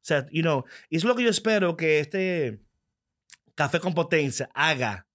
Sea, 0.03 0.25
you 0.31 0.43
know, 0.43 0.65
es 0.91 1.03
lo 1.03 1.15
que 1.15 1.23
yo 1.23 1.29
espero 1.29 1.77
que 1.77 1.99
este 1.99 2.59
café 3.55 3.79
con 3.79 3.93
potencia 3.93 4.49
haga. 4.53 5.07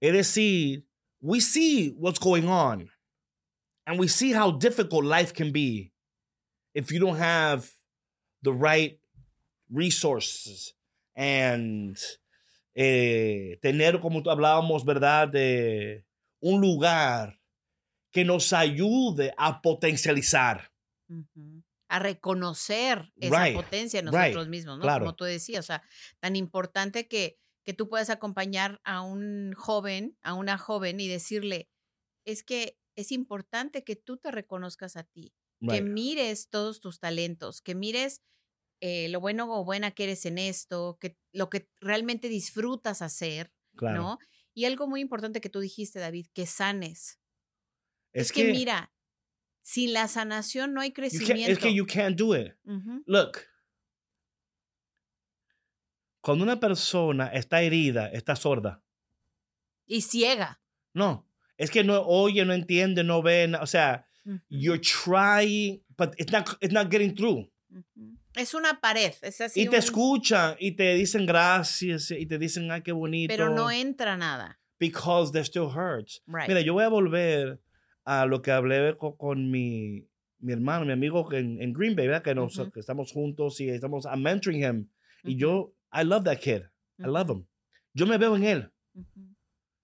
Es 0.00 0.12
decir, 0.12 0.84
we 1.20 1.40
see 1.40 1.90
what's 1.98 2.20
going 2.20 2.48
on. 2.48 2.90
And 3.86 3.98
we 3.98 4.06
see 4.06 4.32
how 4.32 4.52
difficult 4.52 5.04
life 5.04 5.32
can 5.32 5.50
be 5.50 5.92
if 6.74 6.92
you 6.92 7.00
don't 7.00 7.18
have 7.18 7.72
the 8.42 8.52
right 8.52 9.00
resources 9.70 10.74
and 11.16 11.98
eh, 12.76 13.58
tener, 13.60 14.00
como 14.00 14.22
tú 14.22 14.30
hablábamos, 14.30 14.84
¿verdad? 14.84 15.28
De 15.28 16.04
un 16.40 16.60
lugar 16.60 17.40
que 18.12 18.24
nos 18.24 18.52
ayude 18.52 19.32
a 19.36 19.60
potencializar. 19.60 20.70
A 21.88 21.98
reconocer 21.98 23.12
esa 23.20 23.46
Right, 23.46 23.54
potencia 23.54 24.00
en 24.00 24.06
right, 24.10 24.14
nosotros 24.14 24.48
mismos, 24.48 24.78
¿no? 24.78 24.84
claro. 24.84 25.04
Como 25.04 25.14
tú 25.16 25.24
decías, 25.24 25.64
o 25.64 25.66
sea, 25.66 25.82
tan 26.20 26.36
importante 26.36 27.08
que, 27.08 27.38
que 27.64 27.74
tú 27.74 27.88
puedas 27.88 28.10
acompañar 28.10 28.80
a 28.84 29.00
un 29.02 29.52
joven, 29.54 30.18
a 30.22 30.34
una 30.34 30.58
joven 30.58 31.00
y 31.00 31.08
decirle, 31.08 31.70
es 32.26 32.42
que 32.44 32.78
es 32.96 33.12
importante 33.12 33.84
que 33.84 33.96
tú 33.96 34.16
te 34.18 34.30
reconozcas 34.30 34.96
a 34.96 35.04
ti, 35.04 35.34
que 35.66 35.82
mires 35.82 36.48
todos 36.50 36.80
tus 36.80 37.00
talentos, 37.00 37.62
que 37.62 37.74
mires 37.74 38.22
eh, 38.80 39.08
lo 39.08 39.20
bueno 39.20 39.52
o 39.52 39.64
buena 39.64 39.90
que 39.92 40.04
eres 40.04 40.26
en 40.26 40.38
esto, 40.38 40.98
que 41.00 41.18
lo 41.32 41.50
que 41.50 41.70
realmente 41.80 42.28
disfrutas 42.28 43.02
hacer, 43.02 43.52
Claro. 43.76 44.02
¿no? 44.02 44.18
Y 44.54 44.64
algo 44.66 44.86
muy 44.88 45.00
importante 45.00 45.40
que 45.40 45.50
tú 45.50 45.60
dijiste, 45.60 45.98
David, 46.00 46.26
que 46.34 46.46
sanes. 46.46 47.20
Es, 48.12 48.28
Es, 48.28 48.32
que, 48.32 48.44
mira, 48.44 48.92
sin 49.70 49.92
la 49.92 50.08
sanación 50.08 50.72
no 50.72 50.80
hay 50.80 50.92
crecimiento. 50.92 51.52
es 51.52 51.58
que 51.58 51.74
you 51.74 51.84
can't 51.84 52.16
do 52.18 52.34
it. 52.34 52.54
Ujú, 52.64 53.02
Look, 53.06 53.40
cuando 56.22 56.42
una 56.44 56.58
persona 56.58 57.26
está 57.28 57.60
herida, 57.60 58.08
está 58.08 58.34
sorda. 58.34 58.82
Y 59.86 60.00
ciega. 60.00 60.60
No, 60.94 61.26
es 61.58 61.70
que 61.70 61.84
no 61.84 62.00
oye, 62.02 62.44
no 62.46 62.54
entiende, 62.54 63.04
no 63.04 63.22
ve, 63.22 63.46
na- 63.48 63.60
o 63.60 63.66
sea, 63.66 64.06
Ujú, 64.24 64.40
you're 64.48 64.80
trying, 64.80 65.82
but 65.98 66.14
it's 66.18 66.32
not, 66.32 66.48
it's 66.62 66.72
not 66.72 66.90
getting 66.90 67.14
through. 67.14 67.50
Es 68.34 68.54
una 68.54 68.80
pared, 68.80 69.12
es 69.20 69.40
así. 69.42 69.60
y 69.60 69.64
te 69.64 69.70
un- 69.70 69.74
escuchan 69.76 70.56
y 70.58 70.72
te 70.72 70.94
dicen 70.94 71.26
gracias 71.26 72.10
y 72.10 72.24
te 72.26 72.38
dicen, 72.38 72.70
ay, 72.70 72.80
qué 72.82 72.92
bonito. 72.92 73.30
pero 73.34 73.50
no 73.50 73.70
entra 73.70 74.16
nada. 74.16 74.58
because 74.80 75.32
there 75.32 75.44
still 75.44 75.68
hurts. 75.68 76.22
Right. 76.26 76.48
Mira, 76.48 76.60
yo 76.62 76.72
voy 76.72 76.84
a 76.84 76.88
volver 76.88 77.60
a 78.08 78.24
lo 78.24 78.40
que 78.40 78.50
hablé 78.50 78.96
con, 78.96 79.16
con 79.18 79.50
mi, 79.50 80.08
mi 80.38 80.52
hermano, 80.54 80.86
mi 80.86 80.92
amigo 80.92 81.30
en, 81.34 81.60
en 81.60 81.74
Green 81.74 81.94
Bay, 81.94 82.06
¿verdad? 82.06 82.22
Que, 82.22 82.34
nos, 82.34 82.58
que 82.72 82.80
estamos 82.80 83.12
juntos 83.12 83.60
y 83.60 83.68
estamos, 83.68 84.06
I'm 84.06 84.22
mentoring 84.22 84.62
him. 84.62 84.88
Y 85.24 85.36
yo, 85.36 85.74
I 85.92 86.04
love 86.04 86.24
that 86.24 86.38
kid. 86.38 86.62
I 86.98 87.06
love 87.06 87.28
him. 87.28 87.46
Yo 87.92 88.06
me 88.06 88.16
veo 88.16 88.34
en 88.34 88.44
él. 88.44 88.72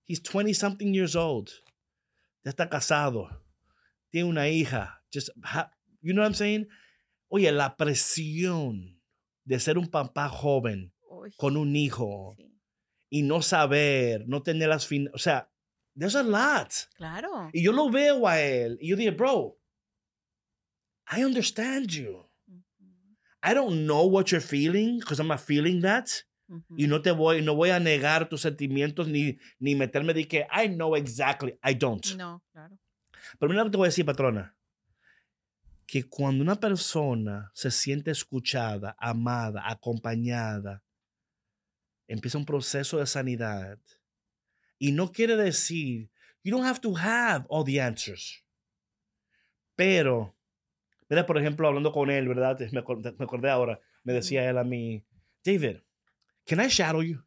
He's 0.06 0.22
20 0.22 0.54
something 0.54 0.94
years 0.94 1.14
old. 1.14 1.50
Ya 2.44 2.50
está 2.50 2.70
casado. 2.70 3.28
Tiene 4.10 4.28
una 4.30 4.48
hija. 4.48 5.02
Just 5.12 5.28
ha- 5.42 5.70
you 6.00 6.14
know 6.14 6.22
what 6.22 6.28
I'm 6.28 6.34
saying? 6.34 6.66
Oye, 7.28 7.52
la 7.52 7.76
presión 7.76 9.00
de 9.44 9.60
ser 9.60 9.76
un 9.76 9.88
papá 9.88 10.30
joven 10.30 10.92
Uy, 11.10 11.30
con 11.36 11.58
un 11.58 11.76
hijo 11.76 12.36
sí, 12.38 12.50
y 13.10 13.22
no 13.22 13.42
saber, 13.42 14.26
no 14.26 14.42
tener 14.42 14.70
las 14.70 14.86
fin, 14.86 15.10
o 15.12 15.18
sea, 15.18 15.50
there's 15.96 16.14
a 16.14 16.22
lot. 16.22 16.72
Claro. 16.96 17.50
Y 17.52 17.62
yo 17.62 17.72
lo 17.72 17.90
veo 17.90 18.26
a 18.26 18.40
él 18.40 18.78
y 18.80 18.88
yo 18.88 18.96
dije, 18.96 19.10
bro, 19.10 19.56
I 21.10 21.24
understand 21.24 21.88
you. 21.90 22.26
I 23.42 23.52
don't 23.52 23.86
know 23.86 24.06
what 24.06 24.30
you're 24.30 24.40
feeling 24.40 25.00
because 25.00 25.20
I'm 25.20 25.28
not 25.28 25.40
feeling 25.40 25.82
that. 25.82 26.24
Y 26.76 26.86
no 26.86 27.00
te 27.00 27.10
voy, 27.10 27.42
no 27.42 27.54
voy 27.54 27.70
a 27.70 27.80
negar 27.80 28.28
tus 28.28 28.42
sentimientos 28.42 29.08
ni, 29.08 29.38
ni 29.58 29.74
meterme 29.74 30.14
de 30.14 30.28
que 30.28 30.46
I 30.50 30.68
know 30.68 30.94
exactly. 30.94 31.58
I 31.62 31.74
don't. 31.74 32.04
No, 32.16 32.42
claro. 32.52 32.78
Pero 33.38 33.50
mira 33.50 33.62
lo 33.62 33.64
que 33.66 33.70
te 33.72 33.76
voy 33.78 33.86
a 33.86 33.88
decir, 33.88 34.04
patrona. 34.04 34.54
que 35.86 36.08
cuando 36.08 36.42
una 36.42 36.56
persona 36.56 37.50
se 37.54 37.70
siente 37.70 38.10
escuchada, 38.10 38.96
amada, 38.98 39.62
acompañada, 39.66 40.82
empieza 42.08 42.38
un 42.38 42.46
proceso 42.46 42.98
de 42.98 43.06
sanidad. 43.06 43.78
Y 44.84 44.92
no 44.92 45.10
quiere 45.10 45.34
decir, 45.34 46.10
you 46.42 46.50
don't 46.54 46.66
have 46.66 46.78
to 46.78 46.92
have 46.94 47.46
all 47.48 47.64
the 47.64 47.80
answers. 47.80 48.44
Pero, 49.76 50.36
mira, 51.08 51.24
por 51.24 51.38
ejemplo, 51.38 51.66
hablando 51.66 51.90
con 51.90 52.10
él, 52.10 52.28
¿verdad? 52.28 52.60
Me 52.70 52.80
acordé, 52.80 53.12
me 53.18 53.24
acordé 53.24 53.48
ahora, 53.48 53.80
me 54.02 54.12
decía 54.12 54.46
él 54.46 54.58
a 54.58 54.62
mí, 54.62 55.02
David, 55.42 55.78
can 56.44 56.60
I 56.60 56.68
shadow 56.68 57.00
you? 57.00 57.24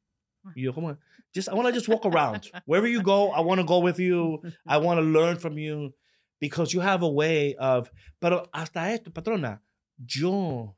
Y 0.55 0.61
yo, 0.65 0.71
como, 0.71 0.99
just, 1.33 1.49
I 1.49 1.55
want 1.55 1.67
to 1.67 1.73
just 1.73 1.87
walk 1.87 2.05
around. 2.05 2.47
Wherever 2.67 2.87
you 2.87 3.01
go, 3.01 3.31
I 3.31 3.41
want 3.41 3.59
to 3.59 3.65
go 3.65 3.79
with 3.79 3.97
you. 3.97 4.39
I 4.67 4.77
want 4.77 4.99
to 4.99 5.03
learn 5.03 5.39
from 5.39 5.57
you 5.57 5.95
because 6.39 6.75
you 6.75 6.81
have 6.81 7.01
a 7.01 7.09
way 7.09 7.55
of. 7.55 7.89
Pero 8.19 8.47
hasta 8.53 8.93
esto, 8.93 9.09
patrona, 9.09 9.63
yo 9.97 10.77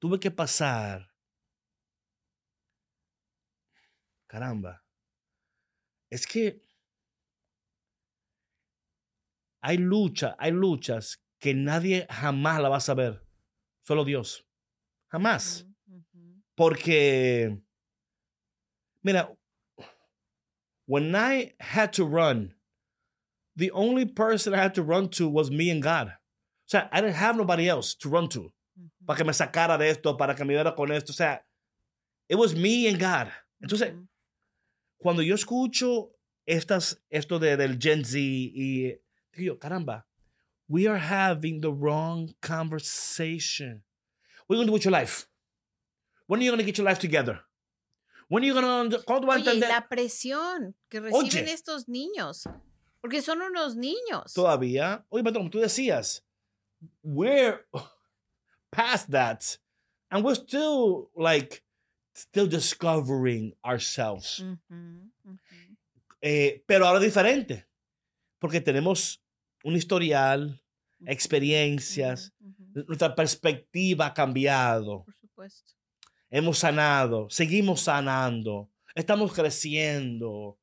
tuve 0.00 0.20
que 0.20 0.30
pasar. 0.30 1.04
Caramba. 4.28 4.81
Es 6.12 6.26
que 6.26 6.60
hay 9.62 9.78
lucha, 9.78 10.36
hay 10.38 10.50
luchas 10.50 11.22
que 11.40 11.54
nadie 11.54 12.06
jamás 12.10 12.60
la 12.60 12.68
va 12.68 12.76
a 12.76 12.80
saber. 12.80 13.22
Solo 13.82 14.04
Dios. 14.04 14.44
Jamás. 15.10 15.64
Porque, 16.54 17.58
mira, 19.02 19.34
when 20.86 21.14
I 21.16 21.54
had 21.58 21.94
to 21.94 22.04
run, 22.04 22.54
the 23.56 23.70
only 23.70 24.04
person 24.04 24.52
I 24.52 24.58
had 24.58 24.74
to 24.74 24.82
run 24.82 25.08
to 25.12 25.30
was 25.30 25.50
me 25.50 25.70
and 25.70 25.82
God. 25.82 26.08
O 26.08 26.66
sea, 26.66 26.90
I 26.92 27.00
didn't 27.00 27.16
have 27.16 27.36
nobody 27.36 27.70
else 27.70 27.94
to 28.00 28.10
run 28.10 28.28
to. 28.28 28.52
Para 29.06 29.16
que 29.16 29.24
me 29.24 29.32
sacara 29.32 29.78
de 29.78 29.88
esto, 29.88 30.18
para 30.18 30.34
que 30.34 30.44
me 30.44 30.52
ayudara 30.52 30.76
con 30.76 30.90
esto. 30.92 31.12
O 31.12 31.14
sea, 31.14 31.40
it 32.28 32.36
was 32.36 32.54
me 32.54 32.86
and 32.86 32.98
God. 33.00 33.32
Entonces, 33.62 33.94
cuando 35.02 35.22
yo 35.22 35.34
escucho 35.34 36.10
estas, 36.46 37.02
esto 37.10 37.38
de, 37.38 37.56
del 37.56 37.78
Gen 37.78 38.04
Z 38.04 38.18
y 38.18 38.98
digo, 39.36 39.58
caramba, 39.58 40.06
we 40.68 40.86
are 40.86 40.98
having 40.98 41.60
the 41.60 41.70
wrong 41.70 42.34
conversation. 42.40 43.82
What 44.46 44.56
are 44.56 44.62
you 44.62 44.64
going 44.64 44.66
to 44.66 44.70
do 44.70 44.72
with 44.72 44.84
your 44.84 44.92
life? 44.92 45.26
When 46.26 46.40
are 46.40 46.44
you 46.44 46.50
going 46.50 46.60
to 46.60 46.64
get 46.64 46.78
your 46.78 46.86
life 46.86 46.98
together? 46.98 47.40
When 48.28 48.42
are 48.42 48.46
you 48.46 48.54
going 48.54 48.90
to, 48.90 48.98
¿Cuándo 49.00 49.26
vas 49.26 49.36
a 49.36 49.40
Oye, 49.40 49.50
entender? 49.50 49.68
la 49.68 49.88
presión 49.88 50.74
que 50.88 51.00
reciben 51.00 51.44
Oye. 51.44 51.52
estos 51.52 51.86
niños, 51.88 52.48
porque 53.00 53.20
son 53.20 53.42
unos 53.42 53.76
niños. 53.76 54.32
Todavía, 54.32 55.04
oye, 55.10 55.22
patrón, 55.22 55.50
tú 55.50 55.58
decías, 55.58 56.22
we're 57.02 57.66
past 58.70 59.10
that. 59.10 59.58
And 60.10 60.24
we're 60.24 60.34
still 60.34 61.10
like, 61.14 61.62
still 62.14 62.48
discovering 62.48 63.54
ourselves. 63.64 64.42
Eh, 66.20 66.62
pero 66.66 66.86
ahora 66.86 67.00
diferente, 67.00 67.66
porque 68.38 68.60
tenemos 68.60 69.20
un 69.64 69.74
historial, 69.76 70.60
experiencias, 71.06 72.32
nuestra 72.74 73.14
perspectiva 73.14 74.06
ha 74.06 74.14
cambiado, 74.14 75.04
Por 75.04 75.14
supuesto. 75.14 75.72
hemos 76.30 76.58
sanado, 76.58 77.28
seguimos 77.28 77.80
sanando, 77.82 78.70
estamos 78.94 79.32
creciendo, 79.32 80.58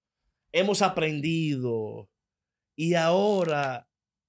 hemos 0.52 0.82
aprendido 0.82 2.10
y 2.76 2.94
ahora 2.94 3.88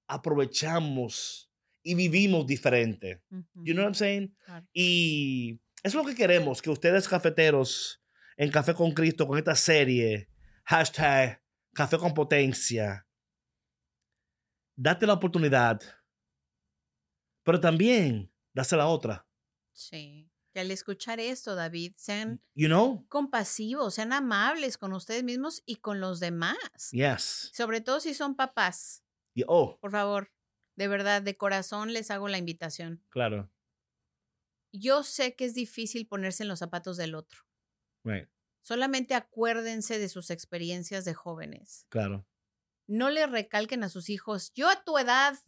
aprovechamos 0.08 1.48
y 1.82 1.94
vivimos 1.94 2.46
diferente. 2.46 3.22
You 3.54 3.72
know 3.74 3.84
what 3.84 3.90
I'm 3.90 3.94
saying? 3.94 4.34
Claro. 4.44 4.66
Y 4.74 5.60
es 5.82 5.94
lo 5.94 6.04
que 6.04 6.14
queremos, 6.14 6.60
que 6.62 6.70
ustedes 6.70 7.08
cafeteros 7.08 8.02
en 8.36 8.50
Café 8.50 8.74
con 8.74 8.92
Cristo, 8.92 9.26
con 9.26 9.38
esta 9.38 9.54
serie, 9.54 10.28
hashtag 10.64 11.42
Café 11.74 11.98
con 11.98 12.14
Potencia, 12.14 13.06
date 14.76 15.06
la 15.06 15.14
oportunidad, 15.14 15.80
pero 17.44 17.60
también 17.60 18.32
dase 18.52 18.76
la 18.76 18.86
otra. 18.86 19.26
Sí. 19.72 20.26
Que 20.52 20.60
al 20.60 20.70
escuchar 20.72 21.20
esto, 21.20 21.54
David, 21.54 21.92
sean 21.96 22.42
You 22.54 22.66
know? 22.66 23.06
compasivos, 23.08 23.94
sean 23.94 24.12
amables 24.12 24.78
con 24.78 24.92
ustedes 24.92 25.22
mismos 25.22 25.62
y 25.64 25.76
con 25.76 26.00
los 26.00 26.18
demás. 26.18 26.56
Yes. 26.90 27.50
Sobre 27.54 27.80
todo 27.80 28.00
si 28.00 28.14
son 28.14 28.34
papás. 28.34 29.04
Y- 29.32 29.44
oh, 29.46 29.78
Por 29.80 29.92
favor, 29.92 30.32
de 30.74 30.88
verdad, 30.88 31.22
de 31.22 31.36
corazón 31.36 31.92
les 31.92 32.10
hago 32.10 32.26
la 32.28 32.38
invitación. 32.38 33.04
claro. 33.10 33.48
Yo 34.72 35.02
sé 35.02 35.34
que 35.34 35.44
es 35.44 35.54
difícil 35.54 36.06
ponerse 36.06 36.42
en 36.44 36.48
los 36.48 36.58
zapatos 36.60 36.96
del 36.96 37.14
otro. 37.14 37.40
Right. 38.04 38.28
Solamente 38.62 39.14
acuérdense 39.14 39.98
de 39.98 40.08
sus 40.08 40.30
experiencias 40.30 41.04
de 41.04 41.14
jóvenes. 41.14 41.86
Claro. 41.88 42.26
No 42.86 43.10
le 43.10 43.26
recalquen 43.26 43.82
a 43.84 43.88
sus 43.88 44.10
hijos, 44.10 44.52
yo 44.54 44.68
a 44.68 44.82
tu 44.84 44.98
edad, 44.98 45.38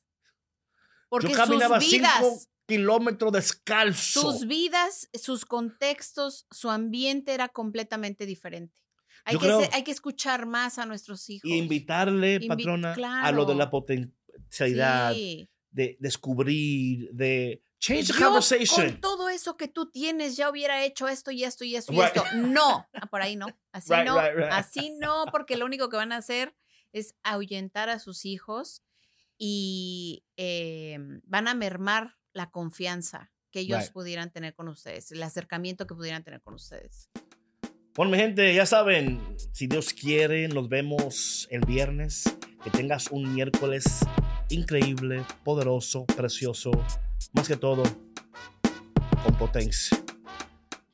porque 1.08 1.28
Yo 1.28 1.34
sus 1.34 1.44
caminaba 1.44 1.80
cinco 1.80 1.96
vidas, 1.96 2.48
kilómetros 2.66 3.32
descalzo. 3.32 4.20
sus 4.32 4.46
vidas, 4.46 5.08
sus 5.12 5.44
contextos, 5.44 6.46
su 6.50 6.70
ambiente 6.70 7.34
era 7.34 7.48
completamente 7.48 8.26
diferente. 8.26 8.74
Hay, 9.24 9.36
que, 9.36 9.44
creo- 9.44 9.60
ser- 9.60 9.70
hay 9.74 9.84
que 9.84 9.90
escuchar 9.92 10.46
más 10.46 10.78
a 10.78 10.86
nuestros 10.86 11.28
hijos. 11.30 11.48
y 11.48 11.58
invitarle, 11.58 12.40
Invi- 12.40 12.48
patrona, 12.48 12.94
a 13.24 13.30
lo 13.32 13.44
de 13.44 13.54
la 13.54 13.70
potencialidad, 13.70 15.12
Sí. 15.14 15.48
de 15.70 15.96
descubrir, 16.00 17.10
de 17.12 17.62
change 17.82 18.06
the 18.12 18.12
Yo, 18.18 18.26
conversation. 18.26 18.90
con 18.92 19.00
todo 19.00 19.28
eso 19.28 19.56
que 19.56 19.66
tú 19.66 19.90
tienes, 19.90 20.36
ya 20.36 20.48
hubiera 20.48 20.84
hecho 20.84 21.08
esto 21.08 21.32
y 21.32 21.42
esto 21.42 21.64
y 21.64 21.74
esto 21.74 21.92
y 21.92 21.96
Right. 21.96 22.06
esto. 22.16 22.24
No, 22.36 22.86
Ah, 22.94 23.06
por 23.06 23.22
ahí 23.22 23.34
no. 23.34 23.46
Así 23.72 23.92
Right, 23.92 24.06
no. 24.06 24.20
right. 24.22 24.46
Así 24.52 24.90
no, 25.00 25.24
porque 25.32 25.56
lo 25.56 25.66
único 25.66 25.88
que 25.88 25.96
van 25.96 26.12
a 26.12 26.16
hacer 26.18 26.54
es 26.92 27.14
ahuyentar 27.24 27.88
a 27.88 27.98
sus 27.98 28.24
hijos 28.24 28.82
y 29.36 30.24
eh, 30.36 30.96
van 31.24 31.48
a 31.48 31.54
mermar 31.54 32.16
la 32.32 32.50
confianza 32.50 33.32
que 33.50 33.60
ellos 33.60 33.90
pudieran 33.90 34.30
tener 34.30 34.54
con 34.54 34.68
ustedes, 34.68 35.10
el 35.12 35.22
acercamiento 35.22 35.86
que 35.86 35.94
pudieran 35.94 36.22
tener 36.22 36.40
con 36.40 36.54
ustedes. 36.54 37.10
Bueno, 37.94 38.12
mi 38.12 38.18
gente, 38.18 38.54
ya 38.54 38.64
saben, 38.64 39.20
si 39.52 39.66
Dios 39.66 39.92
quiere, 39.92 40.48
nos 40.48 40.68
vemos 40.68 41.46
el 41.50 41.60
viernes. 41.66 42.24
Que 42.64 42.70
tengas 42.70 43.08
un 43.10 43.34
miércoles 43.34 43.84
increíble, 44.48 45.24
poderoso, 45.44 46.06
precioso, 46.06 46.70
más 47.32 47.48
que 47.48 47.56
todo, 47.56 47.82
con 49.24 49.34
potencia 49.38 50.02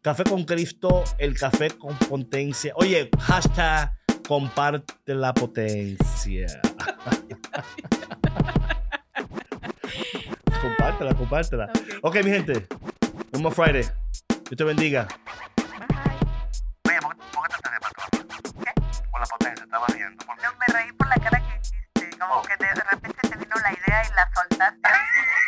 Café 0.01 0.22
con 0.24 0.45
Cristo, 0.45 1.05
el 1.18 1.37
café 1.37 1.70
con 1.70 1.99
potencia. 1.99 2.72
Oye, 2.76 3.11
hashtag 3.18 3.93
comparte 4.26 5.14
la 5.14 5.35
potencia. 5.35 6.47
compártela, 10.62 11.14
compártela. 11.14 11.68
Okay. 12.01 12.22
ok, 12.22 12.24
mi 12.24 12.31
gente. 12.31 12.66
One 13.33 13.43
more 13.43 13.55
Friday. 13.55 13.83
Dios 13.83 14.57
te 14.57 14.64
bendiga. 14.64 15.07
La 19.18 19.26
potencia, 19.26 19.64
estaba. 19.64 19.87
Yo 19.89 19.97
me 20.59 20.66
reí 20.72 20.93
por 20.93 21.09
la 21.09 21.16
cara 21.16 21.41
que 21.41 21.59
hiciste. 21.61 22.16
Como 22.18 22.41
que 22.43 22.57
de 22.57 22.72
repente 22.72 23.29
te 23.29 23.37
vino 23.37 23.57
la 23.57 23.72
idea 23.72 24.05
y 24.05 24.11
la 24.14 24.31
soltaste. 24.33 24.89